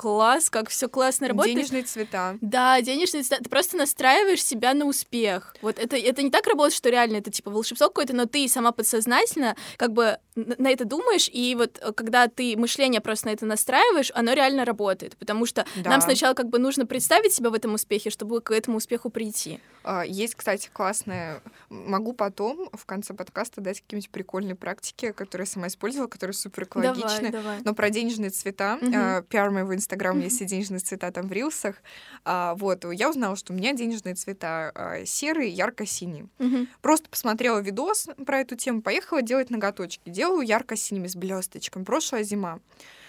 [0.02, 1.54] класс, как все классно работает.
[1.54, 2.36] Денежные цвета.
[2.40, 3.38] Да, денежный цвет.
[3.44, 5.54] Ты просто настраиваешь себя на успех.
[5.62, 8.72] Вот это, это не так работает, что реально это типа волшебство какое-то, но ты сама
[8.72, 13.44] подсознательно как бы на это думаешь, и вот э, когда ты мышление просто на это
[13.46, 15.16] настраиваешь, оно реально работает.
[15.18, 15.90] Потому что Да.
[15.90, 19.60] нам сначала как бы нужно представить себя в этом успехе, чтобы к этому успеху прийти.
[19.84, 21.42] А, Есть, кстати, классная...
[21.68, 26.64] Могу потом в конце подкаста дать какие-нибудь прикольные практики, которые я сама использовала, которые супер
[26.64, 27.30] экологичны.
[27.30, 27.58] Давай, давай.
[27.64, 31.76] Но про денежные цвета, а, пиар моего инстаграма, есть все денежные цвета там в рилсах.
[32.24, 34.72] А, Вот, я узнала, что у меня денежные цвета
[35.04, 36.24] серый, ярко-синий.
[36.38, 36.68] Мгм.
[36.80, 40.00] Просто посмотрела видос про эту тему, поехала делать ноготочки.
[40.22, 41.82] Делаю ярко-синими с блесточками.
[41.82, 42.60] Прошлая зима.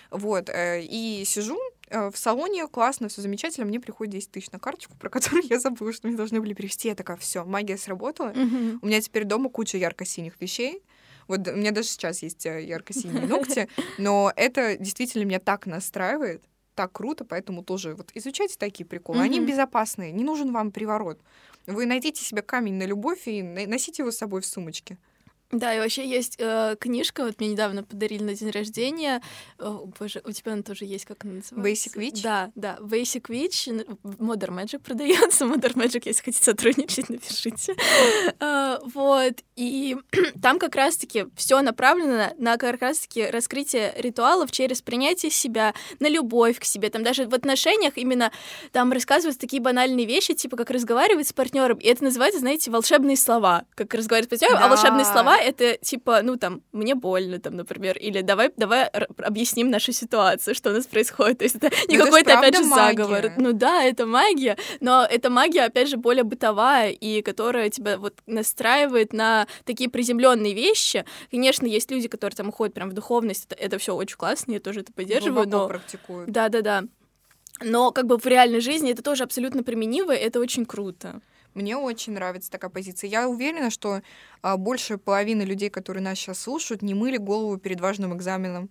[0.10, 4.58] Вот, э, и сижу э, в салоне, классно, все замечательно, мне приходит 10 тысяч на
[4.58, 6.88] карточку, про которую я забыла, что мне должны были перевести.
[6.88, 8.34] Я такая, все, магия сработала.
[8.82, 10.82] У меня теперь дома куча ярко-синих вещей.
[11.28, 16.44] Вот у меня даже сейчас есть э, ярко-синие ногти, но это действительно меня так настраивает,
[16.74, 19.20] так круто, поэтому тоже вот изучайте такие приколы.
[19.20, 21.20] Они безопасные, не нужен вам приворот.
[21.68, 24.98] Вы найдите себе камень на любовь и носите его с собой в сумочке.
[25.54, 29.22] Да, и вообще есть э, книжка, вот мне недавно подарили на день рождения.
[29.60, 31.90] О, боже, у тебя она тоже есть, как она называется?
[31.90, 32.22] Basic Witch?
[32.24, 33.88] Да, да, Basic Witch.
[34.04, 35.46] Modern Magic продается.
[35.54, 37.76] Modern Magic, если хотите сотрудничать, напишите.
[38.40, 39.96] А, Вот, и
[40.42, 46.60] там как раз-таки все направлено на как раз-таки раскрытие ритуалов через принятие себя, на любовь
[46.60, 46.90] к себе.
[46.90, 48.32] Там даже в отношениях именно
[48.72, 51.78] там рассказываются такие банальные вещи, типа как разговаривать с партнером.
[51.78, 53.66] И это называется, знаете, волшебные слова.
[53.76, 57.98] Как разговаривать с партнером, а волшебные слова это типа, ну там, мне больно, там, например,
[57.98, 61.40] или давай, давай объясним нашу ситуацию, что у нас происходит.
[61.40, 63.22] То есть это не Ну, это какой-то, опять же, заговор.
[63.24, 63.34] магия.
[63.38, 68.16] Ну да, это магия, но эта магия, опять же, более бытовая, и которая тебя вот
[68.26, 71.06] настраивает на такие приземленные вещи.
[71.32, 74.82] Конечно, есть люди, которые там уходят прям в духовность, это, все очень классно, я тоже
[74.82, 75.68] это поддерживаю, Глубоко но...
[75.68, 76.32] практикуют.
[76.32, 76.84] Да-да-да.
[77.62, 81.22] Но как бы в реальной жизни это тоже абсолютно применимо, и это очень круто.
[81.54, 83.10] Мне очень нравится такая позиция.
[83.10, 84.02] Я уверена, что
[84.42, 88.70] а, больше половины людей, которые нас сейчас слушают, не мыли голову перед важным экзаменом.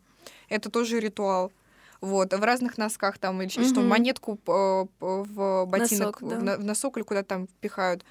[0.48, 1.52] Это тоже ритуал.
[2.00, 3.88] Вот, в разных носках там, или что, Мгм.
[3.88, 6.36] монетку п- в ботинок, Носок, да.
[6.38, 8.04] в, на- в носок или куда там пихают.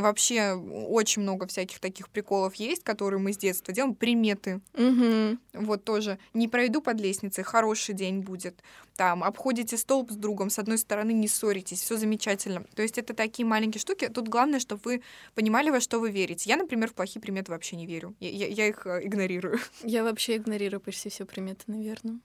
[0.00, 3.94] Вообще очень много всяких таких приколов есть, которые мы с детства делаем.
[3.94, 4.60] Приметы.
[4.74, 5.38] Мгм.
[5.52, 6.18] Вот тоже.
[6.34, 8.62] Не пройду под лестницей, хороший день будет.
[8.96, 12.64] Там обходите столб с другом, с одной стороны не ссоритесь, все замечательно.
[12.74, 14.08] То есть это такие маленькие штуки.
[14.08, 15.02] Тут главное, чтобы вы
[15.34, 16.50] понимали, во что вы верите.
[16.50, 18.14] Я, например, в плохие приметы вообще не верю.
[18.20, 19.58] Я, я- я их э, игнорирую.
[19.82, 22.20] Я вообще игнорирую почти все приметы, наверное.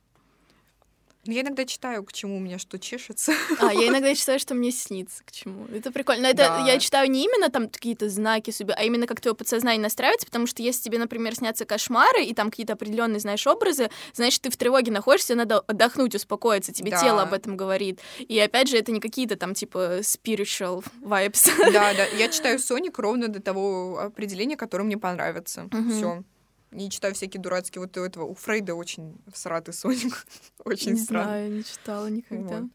[1.27, 3.33] Но Я иногда читаю, к чему у меня что чешется.
[3.59, 5.67] А, я иногда читаю, что мне снится, к чему.
[5.67, 6.23] Это прикольно.
[6.23, 6.65] Но это Да.
[6.65, 10.47] я читаю не именно там какие-то знаки судьбы, а именно как твое подсознание настраивается, потому
[10.47, 14.57] что если тебе, например, снятся кошмары, и там какие-то определенные, знаешь, образы, значит, ты в
[14.57, 17.01] тревоге находишься, надо отдохнуть, успокоиться, тебе Да.
[17.01, 17.99] тело об этом говорит.
[18.19, 21.49] И опять же, это не какие-то там, типа, spiritual vibes.
[21.71, 22.05] Да, да.
[22.17, 25.67] Я читаю Соник ровно до того определения, которое мне понравится.
[25.71, 25.91] Мгм.
[25.91, 26.23] Все.
[26.71, 27.81] Не читаю всякие дурацкие.
[27.81, 30.25] Вот у этого, у Фрейда очень всратый Соник.
[30.65, 31.25] Очень Не странный.
[31.27, 32.61] знаю, не читала никогда.
[32.61, 32.71] Вот.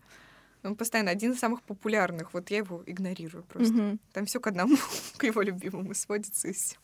[0.64, 2.32] Он постоянно один из самых популярных.
[2.32, 3.72] Вот я его игнорирую просто.
[3.72, 4.00] Мгм.
[4.12, 4.76] Там все к одному,
[5.18, 6.76] к его любимому сводится и все.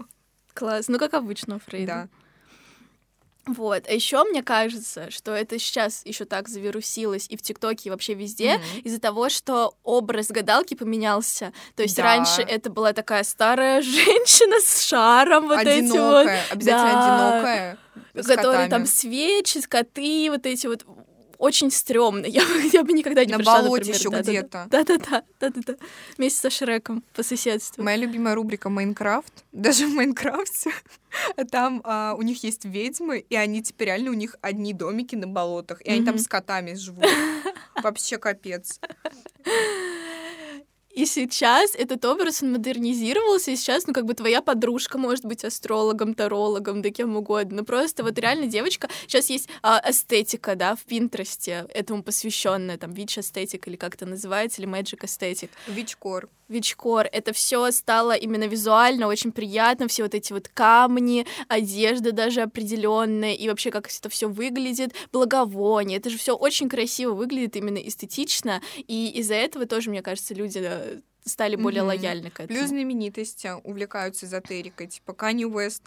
[0.53, 0.89] Класс.
[0.89, 1.87] Ну, как обычно у Фрейда.
[1.93, 2.09] Да.
[3.55, 3.85] Вот.
[3.89, 8.15] А еще мне кажется, что это сейчас еще так завирусилось и в ТикТоке, и вообще
[8.15, 8.81] везде, Мгм.
[8.85, 11.53] из-за того, что образ гадалки поменялся.
[11.77, 12.03] То есть Да.
[12.05, 17.29] раньше это была такая старая женщина с шаром, вот эти вот, одинокая, обязательно Да.
[17.39, 17.79] одинокая.
[18.15, 18.71] которые котами.
[18.71, 20.85] там свечи, коты, вот эти вот
[21.39, 22.27] очень стрёмно.
[22.27, 24.31] Я, бы- я бы никогда не На пришла, болоте еще да-да-да.
[24.31, 24.67] где-то.
[24.71, 25.75] Да-да-да, да-да-да.
[26.17, 27.83] Вместе со Шреком по соседству.
[27.83, 29.45] Моя любимая рубрика Майнкрафт.
[29.53, 30.71] Даже в Майнкрафте
[31.51, 35.27] там а, у них есть ведьмы, и они теперь реально у них одни домики на
[35.27, 37.05] болотах, и они там с котами живут.
[37.83, 38.81] Вообще капец.
[40.99, 45.45] И сейчас этот образ, он модернизировался, и сейчас, ну, как бы твоя подружка может быть
[45.45, 47.59] астрологом, тарологом, да кем угодно.
[47.59, 48.89] Ну, просто вот реально девочка...
[49.07, 54.07] Сейчас есть а, эстетика, да, в Пинтересте, этому посвященная, там, witch aesthetic или как это
[54.07, 55.51] называется, или magic aesthetic.
[55.69, 56.29] Witchcore.
[56.49, 62.43] Witchcore, это все стало именно визуально очень приятно, все вот эти вот камни, одежда даже
[62.43, 67.79] определенная, и вообще как это все выглядит, благовоние, это же все очень красиво выглядит, именно
[67.79, 71.87] эстетично, и из-за этого тоже, мне кажется, люди э, стали более mm-hmm.
[71.87, 72.59] лояльны к этому.
[72.59, 75.85] Плюс знаменитости увлекаются эзотерикой, типа Кани Уэст.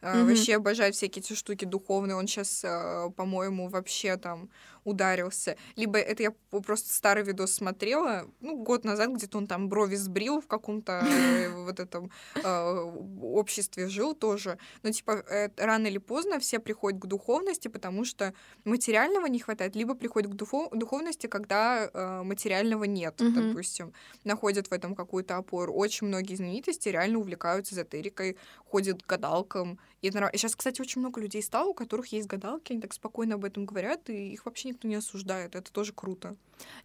[0.00, 0.24] Mm-hmm.
[0.28, 2.14] Вообще обожает всякие эти штуки духовные.
[2.16, 4.50] Он сейчас, э, по-моему, вообще там
[4.84, 5.56] ударился.
[5.76, 10.40] Либо это я просто старый видос смотрела, ну, год назад где-то он там брови сбрил
[10.40, 12.92] в каком-то э, вот этом э,
[13.22, 14.58] обществе жил тоже.
[14.82, 19.74] Но, типа, э, рано или поздно все приходят к духовности, потому что материального не хватает,
[19.74, 21.90] либо приходят к духовности, когда
[22.24, 23.92] материального нет, допустим.
[24.24, 25.72] Находят в этом какую-то опору.
[25.72, 29.78] Очень многие знаменитости реально увлекаются эзотерикой, ходят к гадалкам.
[30.02, 33.44] И сейчас, кстати, очень много людей стало, у которых есть гадалки, они так спокойно об
[33.44, 35.54] этом говорят, и их вообще никто не осуждает.
[35.54, 36.36] Это тоже круто.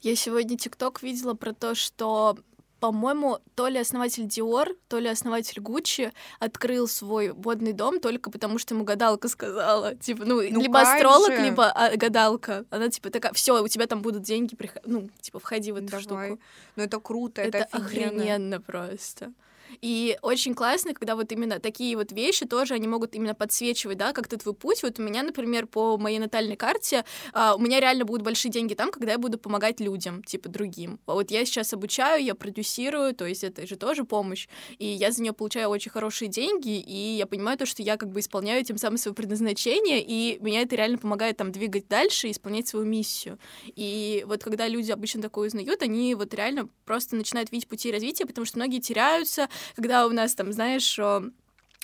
[0.01, 2.37] Я сегодня ТикТок видела про то, что
[2.79, 8.57] по-моему, то ли основатель Dior, то ли основатель Гуччи открыл свой водный дом только потому,
[8.57, 9.95] что ему гадалка сказала.
[9.95, 11.41] Типа, ну, ну либо астролог, же.
[11.41, 12.65] либо а, гадалка.
[12.69, 14.81] Она типа такая, все, у тебя там будут деньги, приход...
[14.85, 16.03] ну, типа, входи в эту Давай.
[16.03, 16.41] штуку.
[16.77, 17.85] Ну, это круто, это, это офигенно.
[17.85, 19.33] охрененно просто.
[19.81, 24.13] И очень классно, когда вот именно такие вот вещи тоже, они могут именно подсвечивать, да,
[24.13, 24.83] как-то твой путь.
[24.83, 28.73] Вот у меня, например, по моей натальной карте, а, у меня реально будут большие деньги
[28.73, 30.99] там, когда я буду помогать людям, типа другим.
[31.05, 35.21] Вот я сейчас обучаю, я продюсирую, то есть это же тоже помощь, и я за
[35.21, 38.77] нее получаю очень хорошие деньги, и я понимаю то, что я как бы исполняю тем
[38.77, 43.39] самым свое предназначение, и меня это реально помогает там двигать дальше и исполнять свою миссию.
[43.75, 48.25] И вот когда люди обычно такое узнают, они вот реально просто начинают видеть пути развития,
[48.25, 50.99] потому что многие теряются, когда у нас там, знаешь,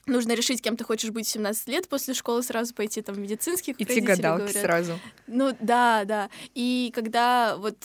[0.08, 3.20] нужно решить, кем ты хочешь быть в 17 лет после школы, сразу пойти там в
[3.20, 3.80] медицинских.
[3.80, 4.64] Идти гадалки говорят.
[4.64, 5.00] сразу.
[5.28, 6.30] Ну да, да.
[6.54, 7.76] И когда вот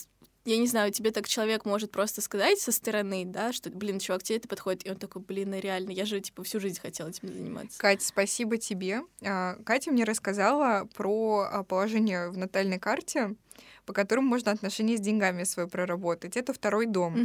[0.45, 4.23] я не знаю, тебе так человек может просто сказать со стороны, да, что, блин, чувак,
[4.23, 7.09] тебе это подходит, и он такой, блин, ну реально, я же, типа, всю жизнь хотела
[7.09, 7.77] этим заниматься.
[7.77, 9.01] Катя, спасибо тебе.
[9.23, 13.35] А, Катя мне рассказала про а, положение в натальной карте,
[13.85, 16.37] по которым можно отношения с деньгами свое проработать.
[16.37, 17.15] Это второй дом.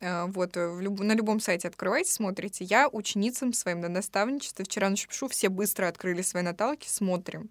[0.00, 0.32] Mm-hmm.
[0.32, 1.00] Вот, э, в люб...
[1.00, 2.64] на любом сайте открывайте, смотрите.
[2.64, 7.50] Я ученицам своим на наставничестве вчера ночью пишу, все быстро открыли свои наталки, смотрим.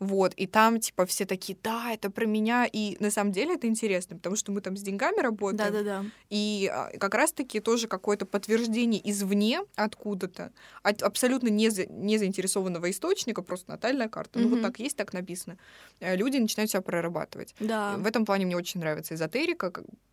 [0.00, 3.66] Вот, и там, типа, все такие, да, это про меня, и на самом деле это
[3.66, 5.72] интересно, потому что мы там с деньгами работаем.
[5.72, 6.06] Да-да-да.
[6.30, 12.90] И а, как раз-таки тоже какое-то подтверждение извне откуда-то, от абсолютно не, за, не заинтересованного
[12.90, 14.42] источника, просто натальная карта, mm-hmm.
[14.42, 15.58] ну вот так есть, так написано.
[16.00, 17.54] Э, люди начинают себя прорабатывать.
[17.60, 17.96] Да.
[17.98, 19.70] В этом плане мне очень нравится эзотерика,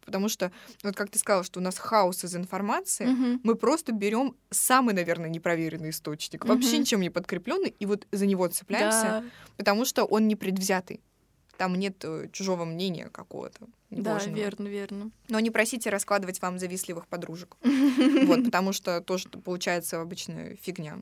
[0.08, 3.42] потому что, вот как ты сказала, что у нас хаос из информации, mm-hmm.
[3.44, 6.48] мы просто берем самый, наверное, непроверенный источник, mm-hmm.
[6.48, 9.04] вообще ничем не подкрепленный, и вот за него цепляемся.
[9.04, 9.24] Да
[9.58, 11.02] потому что он не предвзятый.
[11.58, 13.68] Там нет э, чужого мнения какого-то.
[13.90, 15.12] Да, верно, верно.
[15.28, 17.58] Но не просите раскладывать вам завистливых подружек.
[18.28, 21.02] Вот, потому что тоже получается обычная фигня.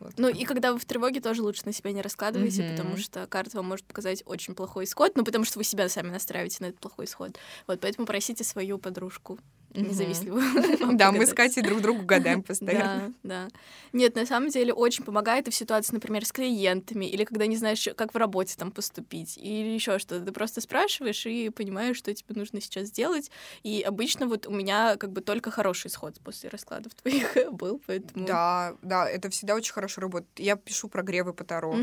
[0.00, 0.14] Вот.
[0.16, 2.70] Ну и когда вы в тревоге, тоже лучше на себя не раскладывайте, mm-hmm.
[2.76, 6.10] потому что карта вам может показать очень плохой исход, ну потому что вы себя сами
[6.10, 7.38] настраиваете на этот плохой исход.
[7.66, 9.38] Вот поэтому просите свою подружку
[9.74, 10.42] независливую.
[11.00, 13.12] Да, мы с Катей друг другу гадаем постоянно.
[13.22, 13.48] Да, да.
[13.92, 17.56] Нет, на самом деле очень помогает и в ситуации, например, с клиентами, или когда не
[17.56, 20.24] знаешь, как в работе там поступить, или еще что-то.
[20.24, 23.30] Ты просто спрашиваешь и понимаешь, что тебе нужно сейчас сделать.
[23.62, 28.26] И обычно вот у меня как бы только хороший исход после раскладов твоих был, поэтому...
[28.26, 30.30] Да, да, это всегда очень хорошо работает.
[30.38, 31.76] Я пишу прогревы по Таро.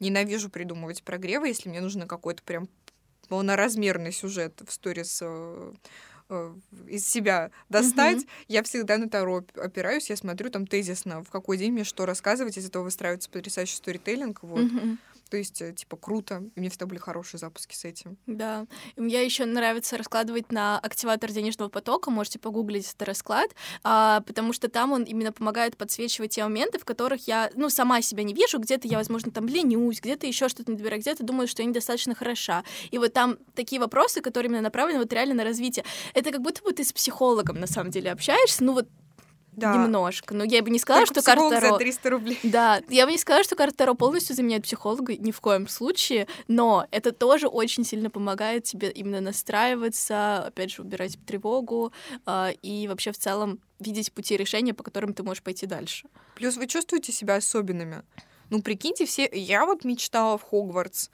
[0.00, 2.68] Ненавижу придумывать прогревы, если мне нужно какой-то прям
[3.28, 5.22] полноразмерный сюжет в сторис
[6.28, 6.54] э,
[6.88, 8.44] из себя достать, mm-hmm.
[8.48, 12.58] я всегда на Таро опираюсь, я смотрю там тезисно, в какой день мне что рассказывать,
[12.58, 14.60] из этого выстраивается потрясающий сторителлинг, вот.
[14.60, 14.98] Mm-hmm.
[15.30, 16.44] То есть, э, типа, круто.
[16.54, 18.16] И мне всегда были хорошие запуски с этим.
[18.26, 18.66] Да.
[18.96, 22.10] Мне еще нравится раскладывать на активатор денежного потока.
[22.10, 23.50] Можете погуглить этот расклад,
[23.82, 28.02] а, потому что там он именно помогает подсвечивать те моменты, в которых я, ну, сама
[28.02, 28.58] себя не вижу.
[28.58, 32.14] Где-то я, возможно, там ленюсь, где-то еще что-то не добираю, где-то думаю, что я недостаточно
[32.14, 32.64] хороша.
[32.90, 35.84] И вот там такие вопросы, которые именно направлены вот реально на развитие.
[36.14, 38.62] Это как будто бы ты с психологом, на самом деле, общаешься.
[38.62, 38.88] Ну, вот
[39.56, 39.74] да.
[39.74, 40.34] немножко.
[40.34, 41.72] Но я бы не сказала, Только что карта Таро...
[41.72, 42.38] за 300 рублей.
[42.42, 46.28] Да, я бы не сказала, что карта Таро полностью заменяет психолога, ни в коем случае,
[46.46, 51.92] но это тоже очень сильно помогает тебе именно настраиваться, опять же, убирать тревогу
[52.26, 56.08] э, и вообще в целом видеть пути решения, по которым ты можешь пойти дальше.
[56.34, 58.02] Плюс вы чувствуете себя особенными.
[58.50, 59.28] Ну, прикиньте, все...
[59.32, 61.08] Я вот мечтала в Хогвартс,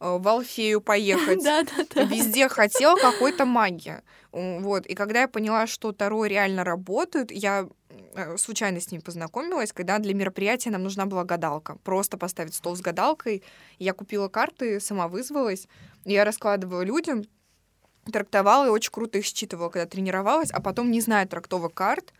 [0.00, 1.42] в Алфею поехать.
[1.42, 2.02] Да, да, да.
[2.04, 4.02] Везде хотела какой-то магии.
[4.32, 4.86] Вот.
[4.86, 7.68] И когда я поняла, что Таро реально работают, я
[8.14, 11.76] Э, случайно с ним познакомилась, когда для мероприятия нам нужна была гадалка.
[11.84, 13.42] Просто поставить стол с гадалкой.
[13.78, 15.68] Я купила карты, сама вызвалась.
[16.04, 17.24] Я раскладывала людям,
[18.12, 22.12] трактовала и очень круто их считывала, когда тренировалась, а потом, не зная трактовок карт,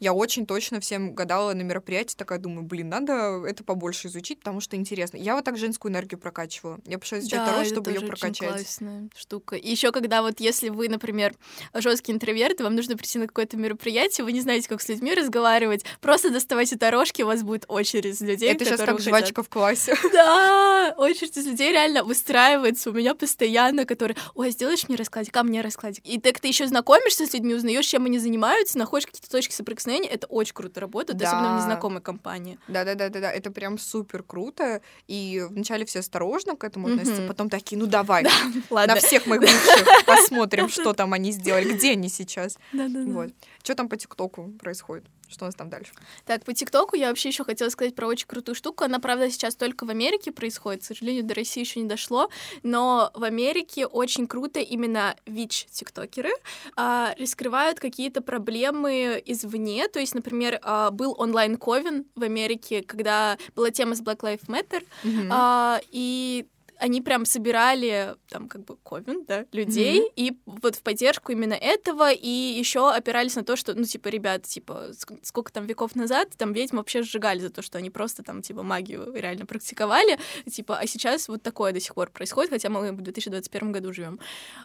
[0.00, 4.60] я очень точно всем гадала на мероприятии, такая думаю, блин, надо это побольше изучить, потому
[4.60, 5.16] что интересно.
[5.16, 6.80] Я вот так женскую энергию прокачивала.
[6.86, 8.48] Я пошла изучать Да, Таро, чтобы ее тоже очень прокачать.
[8.48, 9.56] классная штука.
[9.56, 11.34] И еще когда вот если вы, например,
[11.72, 15.14] жесткий интроверт, и вам нужно прийти на какое-то мероприятие, вы не знаете, как с людьми
[15.14, 19.02] разговаривать, просто доставайте дорожки, у вас будет очередь из людей, Это сейчас как хотят.
[19.04, 19.94] жвачка в классе.
[20.12, 25.42] Да, очередь из людей реально выстраивается у меня постоянно, которые, ой, сделаешь мне раскладик, а
[25.42, 26.04] мне раскладик.
[26.06, 29.83] И так ты еще знакомишься с людьми, узнаешь, чем они занимаются, находишь какие-то точки соприкосновения,
[29.92, 31.56] это очень круто работает, особенно в Да.
[31.58, 32.58] незнакомой компании.
[32.68, 34.80] Да-да-да-да, это прям супер круто.
[35.06, 37.28] И вначале все осторожно к этому относятся, Мгм.
[37.28, 38.24] потом такие, ну давай,
[38.70, 38.94] Ладно.
[38.94, 42.58] на всех моих бывших посмотрим, что там они сделали, где они сейчас.
[42.72, 43.10] Да-да-да.
[43.12, 43.30] Вот.
[43.62, 45.04] Что там по ТикТоку происходит?
[45.28, 45.92] Что у нас там дальше?
[46.26, 48.84] Так, по ТикТоку я вообще еще хотела сказать про очень крутую штуку.
[48.84, 50.82] Она, правда, сейчас только в Америке происходит.
[50.82, 52.30] К сожалению, до России еще не дошло.
[52.62, 56.30] Но в Америке очень круто именно ВИЧ-тиктокеры
[56.76, 59.88] а, раскрывают какие-то проблемы извне.
[59.88, 64.84] То есть, например, а, был онлайн-ковен в Америке, когда была тема с Black Lives Matter,
[65.02, 65.30] Мгм.
[65.32, 66.46] а, и
[66.84, 70.08] они прям собирали там как бы ковен, да, людей, Мгм.
[70.16, 74.42] и вот в поддержку именно этого, и еще опирались на то, что, ну, типа, ребят,
[74.42, 78.22] типа, ск- сколько там веков назад, там ведьм вообще сжигали за то, что они просто
[78.22, 80.18] там, типа, магию реально практиковали,
[80.50, 84.20] типа, а сейчас вот такое до сих пор происходит, хотя мы в 2021 году живем.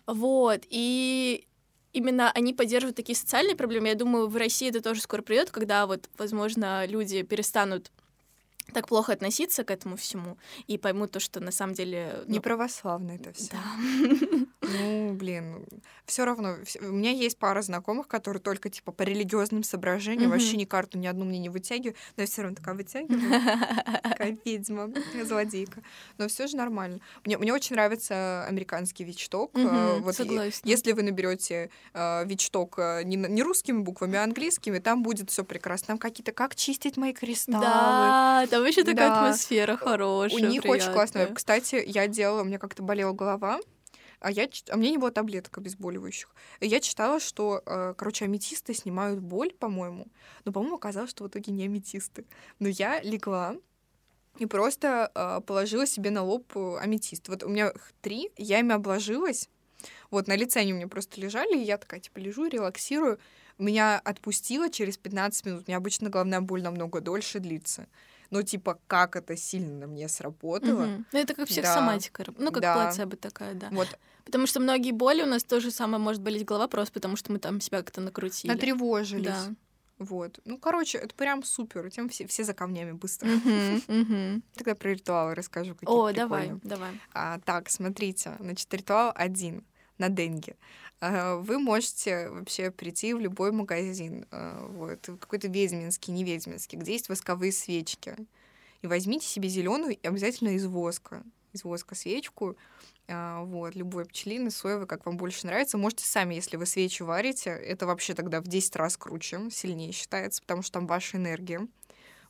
[0.05, 1.45] Вот, и
[1.93, 3.87] именно они поддерживают такие социальные проблемы.
[3.87, 7.91] Я думаю, в России это тоже скоро придет, когда вот, возможно, люди перестанут
[8.73, 12.23] так плохо относиться к этому всему и поймут то, что на самом деле...
[12.25, 13.51] ну, Не православно это все.
[13.51, 13.59] да.
[14.71, 15.65] Ну, блин,
[16.05, 16.55] все равно.
[16.81, 20.37] У меня есть пара знакомых, которые только типа по религиозным соображениям Мгм.
[20.37, 23.19] вообще ни карту ни одну мне не вытягивают, но я все равно такая вытягиваю.
[24.03, 24.91] Такая ведьма,
[25.25, 25.81] злодейка.
[26.19, 26.99] Но все же нормально.
[27.25, 29.55] Мне, мне очень нравится американский вичток.
[29.55, 30.69] Мгм, Вот и- согласна.
[30.69, 31.71] если вы наберете
[32.25, 35.87] вичток не, на- не русскими буквами, а английскими, там будет все прекрасно.
[35.87, 37.65] Там какие-то как чистить мои кристаллы.
[37.65, 39.23] Да, там еще такая Да.
[39.25, 40.39] атмосфера хорошая.
[40.39, 41.13] У них очень классно.
[41.13, 41.35] приятная.
[41.35, 43.59] Кстати, я делала, у меня как-то болела голова,
[44.19, 46.33] а, я, а мне не было таблеток обезболивающих.
[46.59, 50.07] И я читала, что, э, короче, аметисты снимают боль, по-моему.
[50.43, 52.25] Но, по-моему, оказалось, что в итоге не аметисты.
[52.59, 53.55] Но я легла
[54.37, 57.29] и просто э, положила себе на лоб э, аметист.
[57.29, 59.49] Вот у меня три, я ими обложилась.
[60.11, 63.19] Вот на лице они у меня просто лежали, и я такая, типа, лежу, релаксирую.
[63.57, 65.63] Меня отпустило через 15 минут.
[65.65, 67.87] У меня обычно головная боль намного дольше длится.
[68.31, 70.85] Ну, типа, как это сильно на мне сработало.
[70.85, 71.05] Мгм.
[71.11, 71.51] Ну, это как Да.
[71.51, 72.23] психосоматика.
[72.25, 72.73] раб- Ну, как Да.
[72.73, 73.69] плацебо такая, да.
[73.71, 73.87] Вот
[74.25, 77.31] Потому что многие боли у нас то же самое может болеть голова просто потому, что
[77.31, 78.51] мы там себя как-то накрутили.
[78.51, 79.25] натревожились.
[79.25, 79.53] Да.
[79.97, 80.39] Вот.
[80.45, 81.89] Ну, короче, это прям супер.
[81.89, 83.27] Тем все, все за камнями быстро.
[83.27, 84.43] Мгм, мгм.
[84.55, 85.73] Тогда про ритуалы расскажу.
[85.73, 86.61] какие О, давай, прикольные.
[86.63, 86.91] давай.
[87.13, 88.35] А, так, смотрите.
[88.39, 89.63] Значит, ритуал один
[89.99, 90.55] на деньги.
[91.01, 96.93] А, Вы можете вообще прийти в любой магазин, а, вот, какой-то ведьминский, не ведьминский, где
[96.93, 98.15] есть восковые свечки.
[98.81, 101.23] И возьмите себе зеленую и обязательно из воска.
[101.53, 102.57] Из воска свечку.
[103.07, 105.77] а, Вот, любой пчелиный, соевый, как вам больше нравится.
[105.77, 110.41] Можете сами, если вы свечи варите, это вообще тогда в 10 раз круче, сильнее считается,
[110.41, 111.67] потому что там ваша энергия.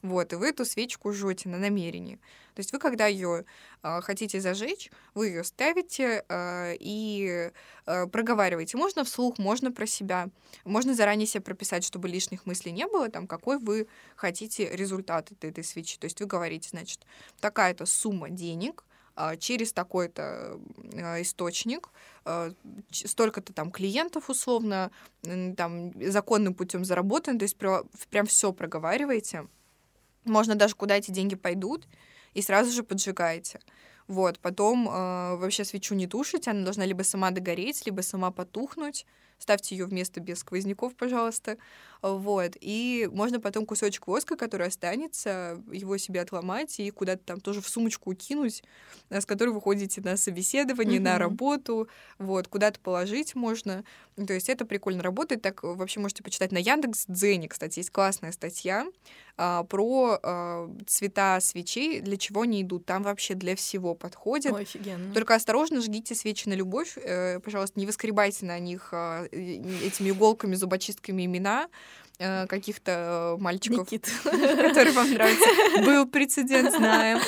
[0.01, 2.15] Вот, и вы эту свечку жжете на намерении.
[2.55, 3.45] То есть вы, когда ее
[3.81, 7.51] хотите зажечь, вы ее ставите а, и
[7.85, 8.77] а, проговариваете.
[8.77, 10.29] Можно вслух, можно про себя.
[10.65, 15.43] Можно заранее себе прописать, чтобы лишних мыслей не было, там, какой вы хотите результат от
[15.43, 15.97] этой свечи.
[15.97, 17.05] То есть вы говорите, значит,
[17.39, 18.83] такая-то сумма денег
[19.15, 20.59] а, через такой-то
[20.95, 21.89] а, источник,
[22.23, 22.53] а,
[22.89, 24.91] столько-то там клиентов условно,
[25.57, 29.47] там законным путем заработано, то есть прям все проговариваете.
[30.25, 31.87] Можно даже куда эти деньги пойдут,
[32.33, 33.59] и сразу же поджигаете.
[34.07, 39.05] Вот, потом э, вообще свечу не тушите, она должна либо сама догореть, либо сама потухнуть.
[39.37, 41.57] Ставьте ее вместо без сквозняков, пожалуйста.
[42.01, 47.61] Вот, и можно потом кусочек воска, который останется, его себе отломать и куда-то там тоже
[47.61, 48.63] в сумочку кинуть,
[49.09, 51.19] э, с которой вы ходите на собеседование, на Мгм.
[51.19, 53.83] работу, вот, куда-то положить можно.
[54.15, 55.41] То есть это прикольно работает.
[55.41, 58.85] Так э, вообще можете почитать на Яндекс Дзене, кстати, есть классная статья
[59.41, 62.85] а, про а, цвета свечей, для чего они идут.
[62.85, 64.51] Там вообще для всего подходит.
[64.53, 65.13] Ой, офигенно.
[65.13, 66.97] Только осторожно, жгите свечи на любовь.
[66.97, 71.67] э, пожалуйста, не выскребайте на них э, этими иголками, зубочистками имена
[72.19, 74.11] э, каких-то э, мальчиков, Никит.
[74.23, 75.49] который вам нравится.
[75.83, 77.19] Был прецедент, знаем.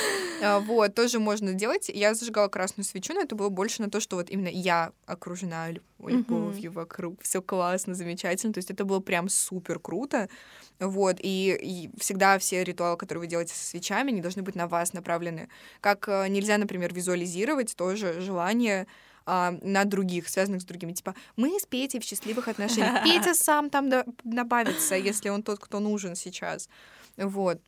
[0.44, 1.90] А, Вот, тоже можно делать.
[1.90, 5.72] Я зажигала красную свечу, но это было больше на то, что вот именно я окружена
[5.72, 7.22] любовью вокруг.
[7.22, 8.54] Все классно, замечательно.
[8.54, 10.30] То есть это было прям супер круто.
[10.80, 14.68] Вот, и, и всегда все ритуалы, которые вы делаете со свечами, они должны быть на
[14.68, 15.48] вас направлены.
[15.80, 18.88] Как э, нельзя, например, визуализировать тоже желание
[19.26, 20.94] а, на других, связанных с другими.
[20.94, 23.04] Типа, мы с Петей в счастливых отношениях.
[23.04, 23.90] Петя сам там
[24.24, 26.70] добавится, если он тот, кто нужен сейчас.
[27.18, 27.62] Вот.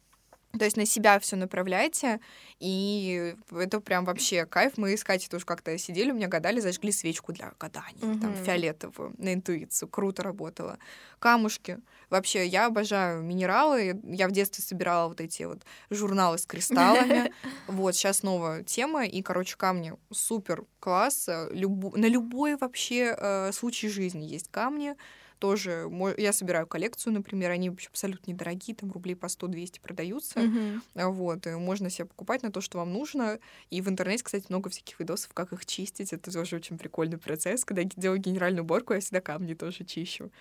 [0.58, 2.20] То есть на себя все направляйте,
[2.60, 4.74] и это прям вообще кайф.
[4.78, 8.22] Мы с Катей тоже как-то сидели, у меня гадали, зажгли свечку для гадания, mm-hmm.
[8.22, 9.90] там, фиолетовую, на интуицию.
[9.90, 10.78] Круто работало.
[11.18, 11.80] Камушки.
[12.12, 14.00] Вообще, я обожаю минералы.
[14.04, 17.34] Я в детстве собирала вот эти вот журналы с кристаллами.
[17.68, 21.28] Вот, сейчас новая тема, и, короче, камни супер класс.
[21.28, 24.96] На любой вообще э, случай жизни есть камни
[25.44, 31.10] тоже я собираю коллекцию, например, они абсолютно недорогие, там рублей по 100-200 продаются, mm-hmm.
[31.10, 33.40] вот, можно себе покупать на то, что вам нужно,
[33.70, 37.66] и в интернете, кстати, много всяких видосов, как их чистить, это тоже очень прикольный процесс,
[37.66, 40.32] когда я делаю генеральную уборку, я всегда камни тоже чищу,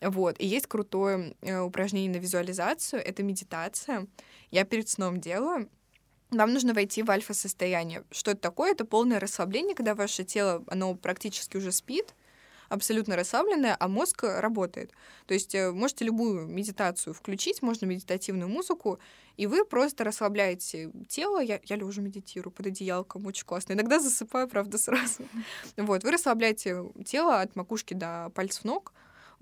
[0.00, 4.06] вот, и есть крутое э, упражнение на визуализацию, это медитация,
[4.52, 5.68] я перед сном делаю,
[6.30, 8.04] вам нужно войти в альфа-состояние.
[8.10, 8.72] Что это такое?
[8.72, 12.14] Это полное расслабление, когда ваше тело, оно практически уже спит,
[12.72, 14.92] абсолютно расслабленная, а мозг работает.
[15.26, 18.98] То есть э, можете любую медитацию включить, можно медитативную музыку,
[19.36, 21.40] и вы просто расслабляете тело.
[21.40, 23.74] Я, я лежу медитирую под одеялком, очень классно.
[23.74, 25.24] Иногда засыпаю, правда, сразу.
[25.76, 28.92] Вот, вы расслабляете тело от макушки до пальцев ног,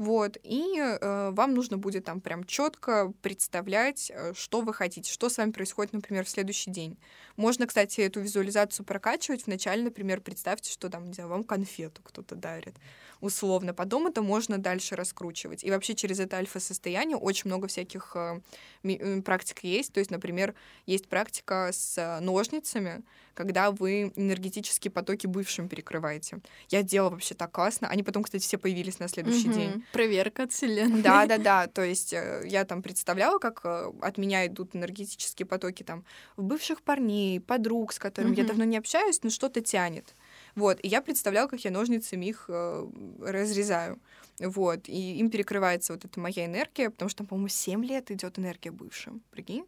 [0.01, 5.29] вот, и э, вам нужно будет там прям четко представлять, э, что вы хотите, что
[5.29, 6.97] с вами происходит, например, в следующий день.
[7.37, 9.45] Можно, кстати, эту визуализацию прокачивать.
[9.45, 12.77] Вначале, например, представьте, что там, не знаю, вам конфету кто-то дарит
[13.21, 13.75] условно.
[13.75, 15.65] Потом это можно дальше раскручивать.
[15.65, 18.41] И вообще через это альфа-состояние очень много всяких э,
[18.83, 19.93] э, практик есть.
[19.93, 20.55] То есть, например,
[20.87, 23.03] есть практика с ножницами,
[23.35, 26.41] когда вы энергетические потоки бывшим перекрываете.
[26.69, 27.89] Я делала вообще так классно.
[27.89, 29.59] Они потом, кстати, все появились на следующий угу.
[29.59, 29.85] день.
[29.93, 31.03] Проверка от вселенной.
[31.03, 31.67] Да, да, да.
[31.67, 36.05] То есть э, я там представляла, как от меня идут энергетические потоки там
[36.37, 38.41] в бывших парней, подруг, с которыми угу.
[38.41, 40.15] я давно не общаюсь, но что-то тянет.
[40.55, 42.87] Вот, и я представляла, как я ножницами их э,
[43.21, 43.99] разрезаю.
[44.39, 48.39] Вот, и им перекрывается вот эта моя энергия, потому что там, по-моему, 7 лет идет
[48.39, 49.23] энергия бывшим.
[49.31, 49.67] Прикинь?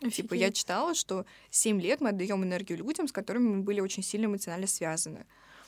[0.00, 0.16] Офигеть.
[0.16, 4.02] Типа я читала, что 7 лет мы отдаем энергию людям, с которыми мы были очень
[4.02, 5.26] сильно эмоционально связаны.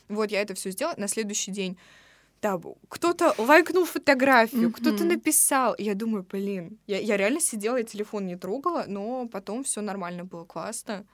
[0.09, 0.95] Вот, я это все сделала.
[0.97, 1.77] На следующий день
[2.43, 4.73] да, кто-то лайкнул фотографию, mm-hmm.
[4.73, 5.75] кто-то написал.
[5.79, 10.25] Я думаю, блин, я, я реально сидела, я телефон не трогала, но потом все нормально
[10.25, 11.07] было, классно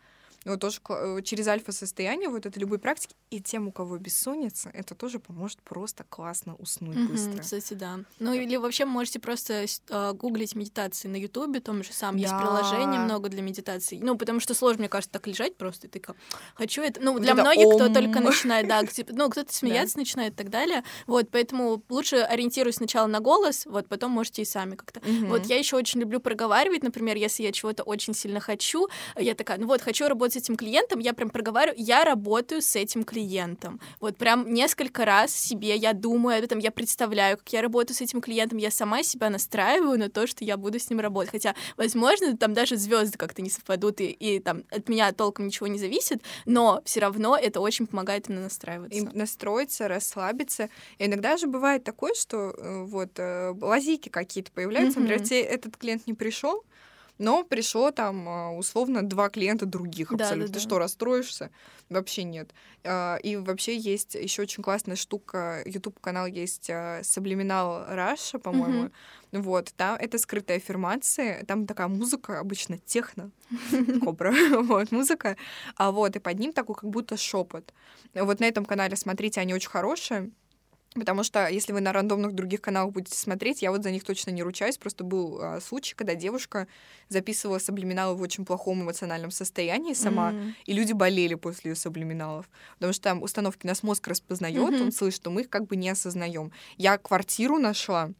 [0.45, 4.95] вот тоже э, через альфа-состояние, вот это любой практики, и тем, у кого бессонница, это
[4.95, 7.41] тоже поможет просто классно уснуть mm-hmm, быстро.
[7.41, 8.01] Кстати, да.
[8.19, 12.17] Ну или вообще можете просто э, гуглить медитации на Ютубе, том же самом.
[12.17, 13.99] Есть приложение много для медитации.
[14.03, 16.17] Ну, потому что сложно, мне кажется, так лежать просто, и ты как,
[16.55, 17.01] хочу это.
[17.01, 17.77] Ну, для это многих, ом.
[17.77, 20.83] кто только начинает, да, ну, кто-то смеяться начинает и так далее.
[21.07, 25.01] Вот, поэтому лучше ориентируюсь сначала на голос, вот, потом можете и сами как-то.
[25.27, 29.59] Вот, я еще очень люблю проговаривать, например, если я чего-то очень сильно хочу, я такая,
[29.59, 33.81] ну вот, хочу работать с этим клиентом, я прям проговариваю, я работаю с этим клиентом.
[34.01, 38.01] Вот прям несколько раз себе я думаю об этом, я представляю, как я работаю с
[38.01, 41.31] этим клиентом, я сама себя настраиваю на то, что я буду с ним работать.
[41.31, 45.67] Хотя, возможно, там даже звезды как-то не совпадут, и, и там от меня толком ничего
[45.67, 48.99] не зависит, но все равно это очень помогает именно настраиваться.
[48.99, 50.69] И настроиться, расслабиться.
[50.99, 55.03] И иногда же бывает такое, что э, вот э, лазики какие-то появляются, mm-hmm.
[55.03, 56.65] например, тебе этот клиент не пришел,
[57.23, 60.47] но пришло там а, условно два клиента других абсолютно.
[60.47, 61.51] Да, да, Ты что, расстроишься?
[61.89, 62.53] Вообще нет.
[62.85, 65.63] А, и вообще есть еще очень классная штука.
[65.65, 68.87] YouTube канал есть Subliminal Russia, по-моему.
[68.87, 69.41] Mm-hmm.
[69.41, 73.31] Вот, там это скрытые аффирмации, там такая музыка, обычно техно,
[74.05, 75.39] кобра, вот, музыка,
[75.77, 77.73] а вот, и под ним такой как будто шепот.
[78.13, 80.33] Вот на этом канале, смотрите, они очень хорошие,
[80.95, 84.31] Потому что если вы на рандомных других каналах будете смотреть, я вот за них точно
[84.31, 84.77] не ручаюсь.
[84.77, 86.67] Просто был а, случай, когда девушка
[87.09, 90.53] записывала саблиминалы в очень плохом эмоциональном состоянии сама, mm-hmm.
[90.67, 92.49] и люди болели после ее саблиминалов.
[92.75, 94.83] Потому что там установки нас мозг распознает, mm-hmm.
[94.83, 96.53] он слышит, что мы их как бы не осознаем.
[96.77, 98.11] Я квартиру нашла,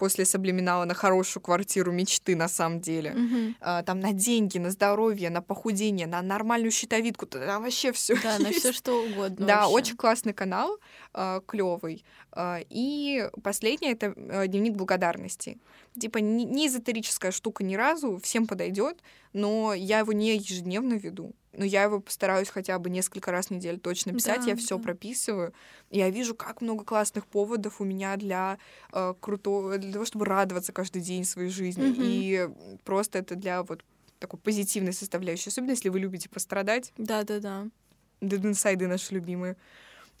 [0.00, 3.10] после саблиминала на хорошую квартиру мечты на самом деле.
[3.12, 3.54] Угу.
[3.60, 8.16] А, там на деньги, на здоровье, на похудение, на нормальную щитовидку, там вообще все.
[8.22, 9.46] Да, на все что угодно.
[9.46, 9.74] Да, вообще.
[9.74, 10.78] очень классный канал,
[11.12, 12.02] а, клевый.
[12.32, 15.58] А, и последнее это а, дневник благодарности.
[16.00, 19.02] Типа не эзотерическая штука ни разу, всем подойдет,
[19.34, 23.50] но я его не ежедневно веду но я его постараюсь хотя бы несколько раз в
[23.50, 24.82] неделю точно писать, да, я все да.
[24.84, 25.52] прописываю.
[25.90, 28.58] Я вижу, как много классных поводов у меня для
[28.92, 31.84] э, крутого, для того, чтобы радоваться каждый день своей жизни.
[31.84, 31.96] Mm-hmm.
[31.98, 33.84] И просто это для вот
[34.18, 36.92] такой позитивной составляющей, особенно если вы любите пострадать.
[36.96, 37.66] Да, да, да.
[38.20, 39.56] Inside наши любимые.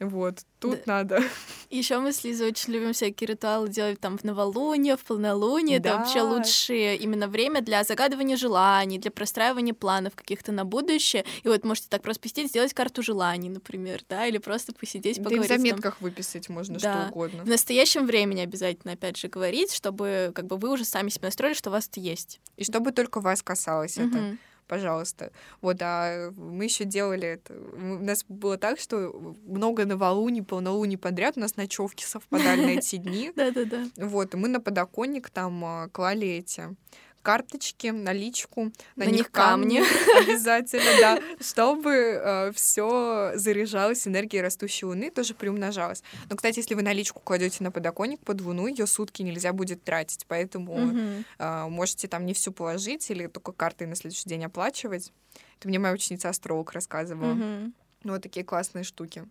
[0.00, 0.98] Вот, тут да.
[0.98, 1.22] надо.
[1.68, 5.78] Еще мы с Лизой очень любим всякие ритуалы делать там в новолуние, в полнолуние.
[5.78, 5.90] Да.
[5.90, 11.26] Это вообще лучшее именно время для загадывания желаний, для простраивания планов каких-то на будущее.
[11.42, 15.48] И вот можете так просто посидеть, сделать карту желаний, например, да, или просто посидеть, поговорить.
[15.48, 16.08] Да в заметках там.
[16.08, 17.02] выписать можно да.
[17.02, 17.44] что угодно.
[17.44, 21.54] В настоящем времени обязательно, опять же, говорить, чтобы как бы вы уже сами себе настроили,
[21.54, 22.40] что у вас это есть.
[22.56, 24.08] И чтобы только вас касалось угу.
[24.08, 24.38] это
[24.70, 25.32] пожалуйста.
[25.62, 27.54] Вот, а мы еще делали это.
[27.54, 32.96] У нас было так, что много новолуний, полнолуний подряд, у нас ночевки совпадали на эти
[32.96, 33.32] дни.
[33.36, 33.86] Да-да-да.
[33.96, 36.76] Вот, мы на подоконник там а, клали эти
[37.22, 39.82] карточки, наличку, на, на них камни,
[40.22, 46.02] обязательно, да, чтобы э, все заряжалось энергией растущей луны, тоже приумножалось.
[46.28, 50.26] Но, кстати, если вы наличку кладете на подоконник под луну, ее сутки нельзя будет тратить,
[50.26, 51.24] поэтому угу.
[51.38, 55.12] э, можете там не всю положить или только картой на следующий день оплачивать.
[55.58, 57.32] Это мне моя ученица астролог рассказывала.
[57.32, 57.72] Угу.
[58.04, 59.26] Ну, вот такие классные штуки.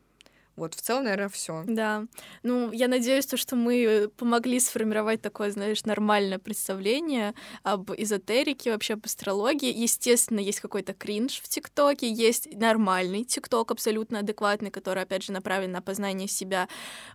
[0.60, 1.64] Вот, в целом, наверное, все.
[1.66, 2.06] Да.
[2.44, 7.34] Ну, я надеюсь, то, что мы помогли сформировать такое, знаешь, нормальное представление
[7.64, 9.74] об эзотерике, вообще об астрологии.
[9.74, 15.72] Естественно, есть какой-то кринж в ТикТоке, есть нормальный ТикТок, абсолютно адекватный, который, опять же, направлен
[15.72, 16.68] на познание себя.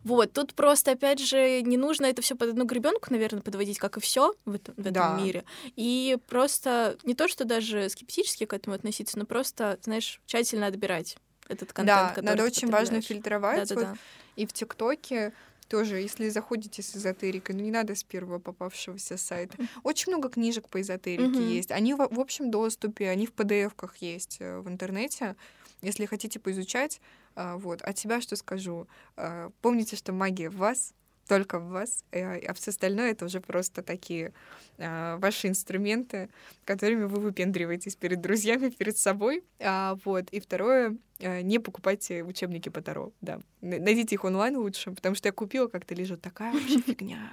[0.05, 3.99] Вот, тут просто, опять же, не нужно это все под одну гребенку, наверное, подводить, как
[3.99, 5.21] и все в, этом, в этом да.
[5.21, 5.45] мире.
[5.77, 11.17] И просто не то, что даже скептически к этому относиться, но просто, знаешь, тщательно отбирать
[11.49, 13.69] этот контент, да, который надо очень важно фильтровать.
[13.69, 13.95] Да, да, вот.
[13.95, 13.99] да.
[14.37, 15.33] И в ТикТоке
[15.69, 19.57] тоже, если заходите с эзотерикой, ну не надо с первого попавшегося сайта.
[19.83, 21.53] Очень много книжек по эзотерике mm-hmm.
[21.53, 21.71] есть.
[21.71, 25.37] Они в, в общем доступе, они в PDF-ках есть э, в интернете.
[25.83, 27.01] Если хотите поизучать,
[27.37, 27.83] а, вот.
[27.83, 28.87] От себя что скажу?
[29.17, 30.95] А, помните, что магия в вас,
[31.29, 34.33] только в вас, э, а все остальное это уже просто такие
[34.79, 36.29] а, ваши инструменты,
[36.65, 39.45] которыми вы выпендриваетесь перед друзьями, перед собой.
[39.61, 40.31] А, вот.
[40.31, 43.13] И второе, а, не покупайте учебники по Таро.
[43.21, 43.41] Да.
[43.61, 47.33] Найдите их онлайн лучше, потому что я купила, как-то лежит такая вообще фигня.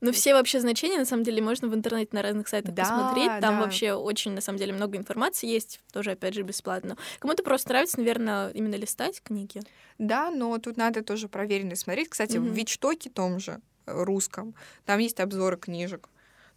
[0.00, 3.40] Ну, все вообще значения, на самом деле, можно в интернете на разных сайтах да, посмотреть.
[3.40, 3.60] Там да.
[3.60, 6.96] вообще очень, на самом деле, много информации есть, тоже, опять же, бесплатно.
[7.18, 9.60] Кому-то просто нравится, наверное, именно листать книги.
[9.98, 12.08] Да, но тут надо тоже проверенно смотреть.
[12.08, 12.50] Кстати, mm-hmm.
[12.50, 14.54] в Вичтоке том же, э, русском,
[14.86, 16.08] там есть обзоры книжек.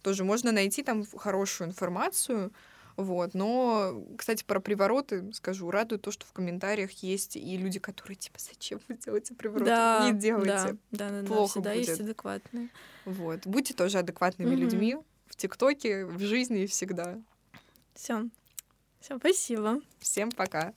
[0.02, 2.50] Тоже можно найти там хорошую информацию,
[2.96, 3.34] вот.
[3.34, 5.70] Но, кстати, про привороты скажу.
[5.70, 9.66] Радует то, что в комментариях есть и люди, которые типа, зачем вы делаете привороты?
[9.66, 10.76] Да, не делайте.
[10.90, 11.88] Да, да, да, Плохо да, будет.
[11.88, 12.68] есть адекватные.
[13.04, 13.46] Вот.
[13.46, 14.60] Будьте тоже адекватными угу.
[14.60, 17.18] людьми в ТикТоке, в жизни и всегда.
[17.94, 18.28] Все.
[19.00, 19.80] Все, спасибо.
[19.98, 20.72] Всем пока.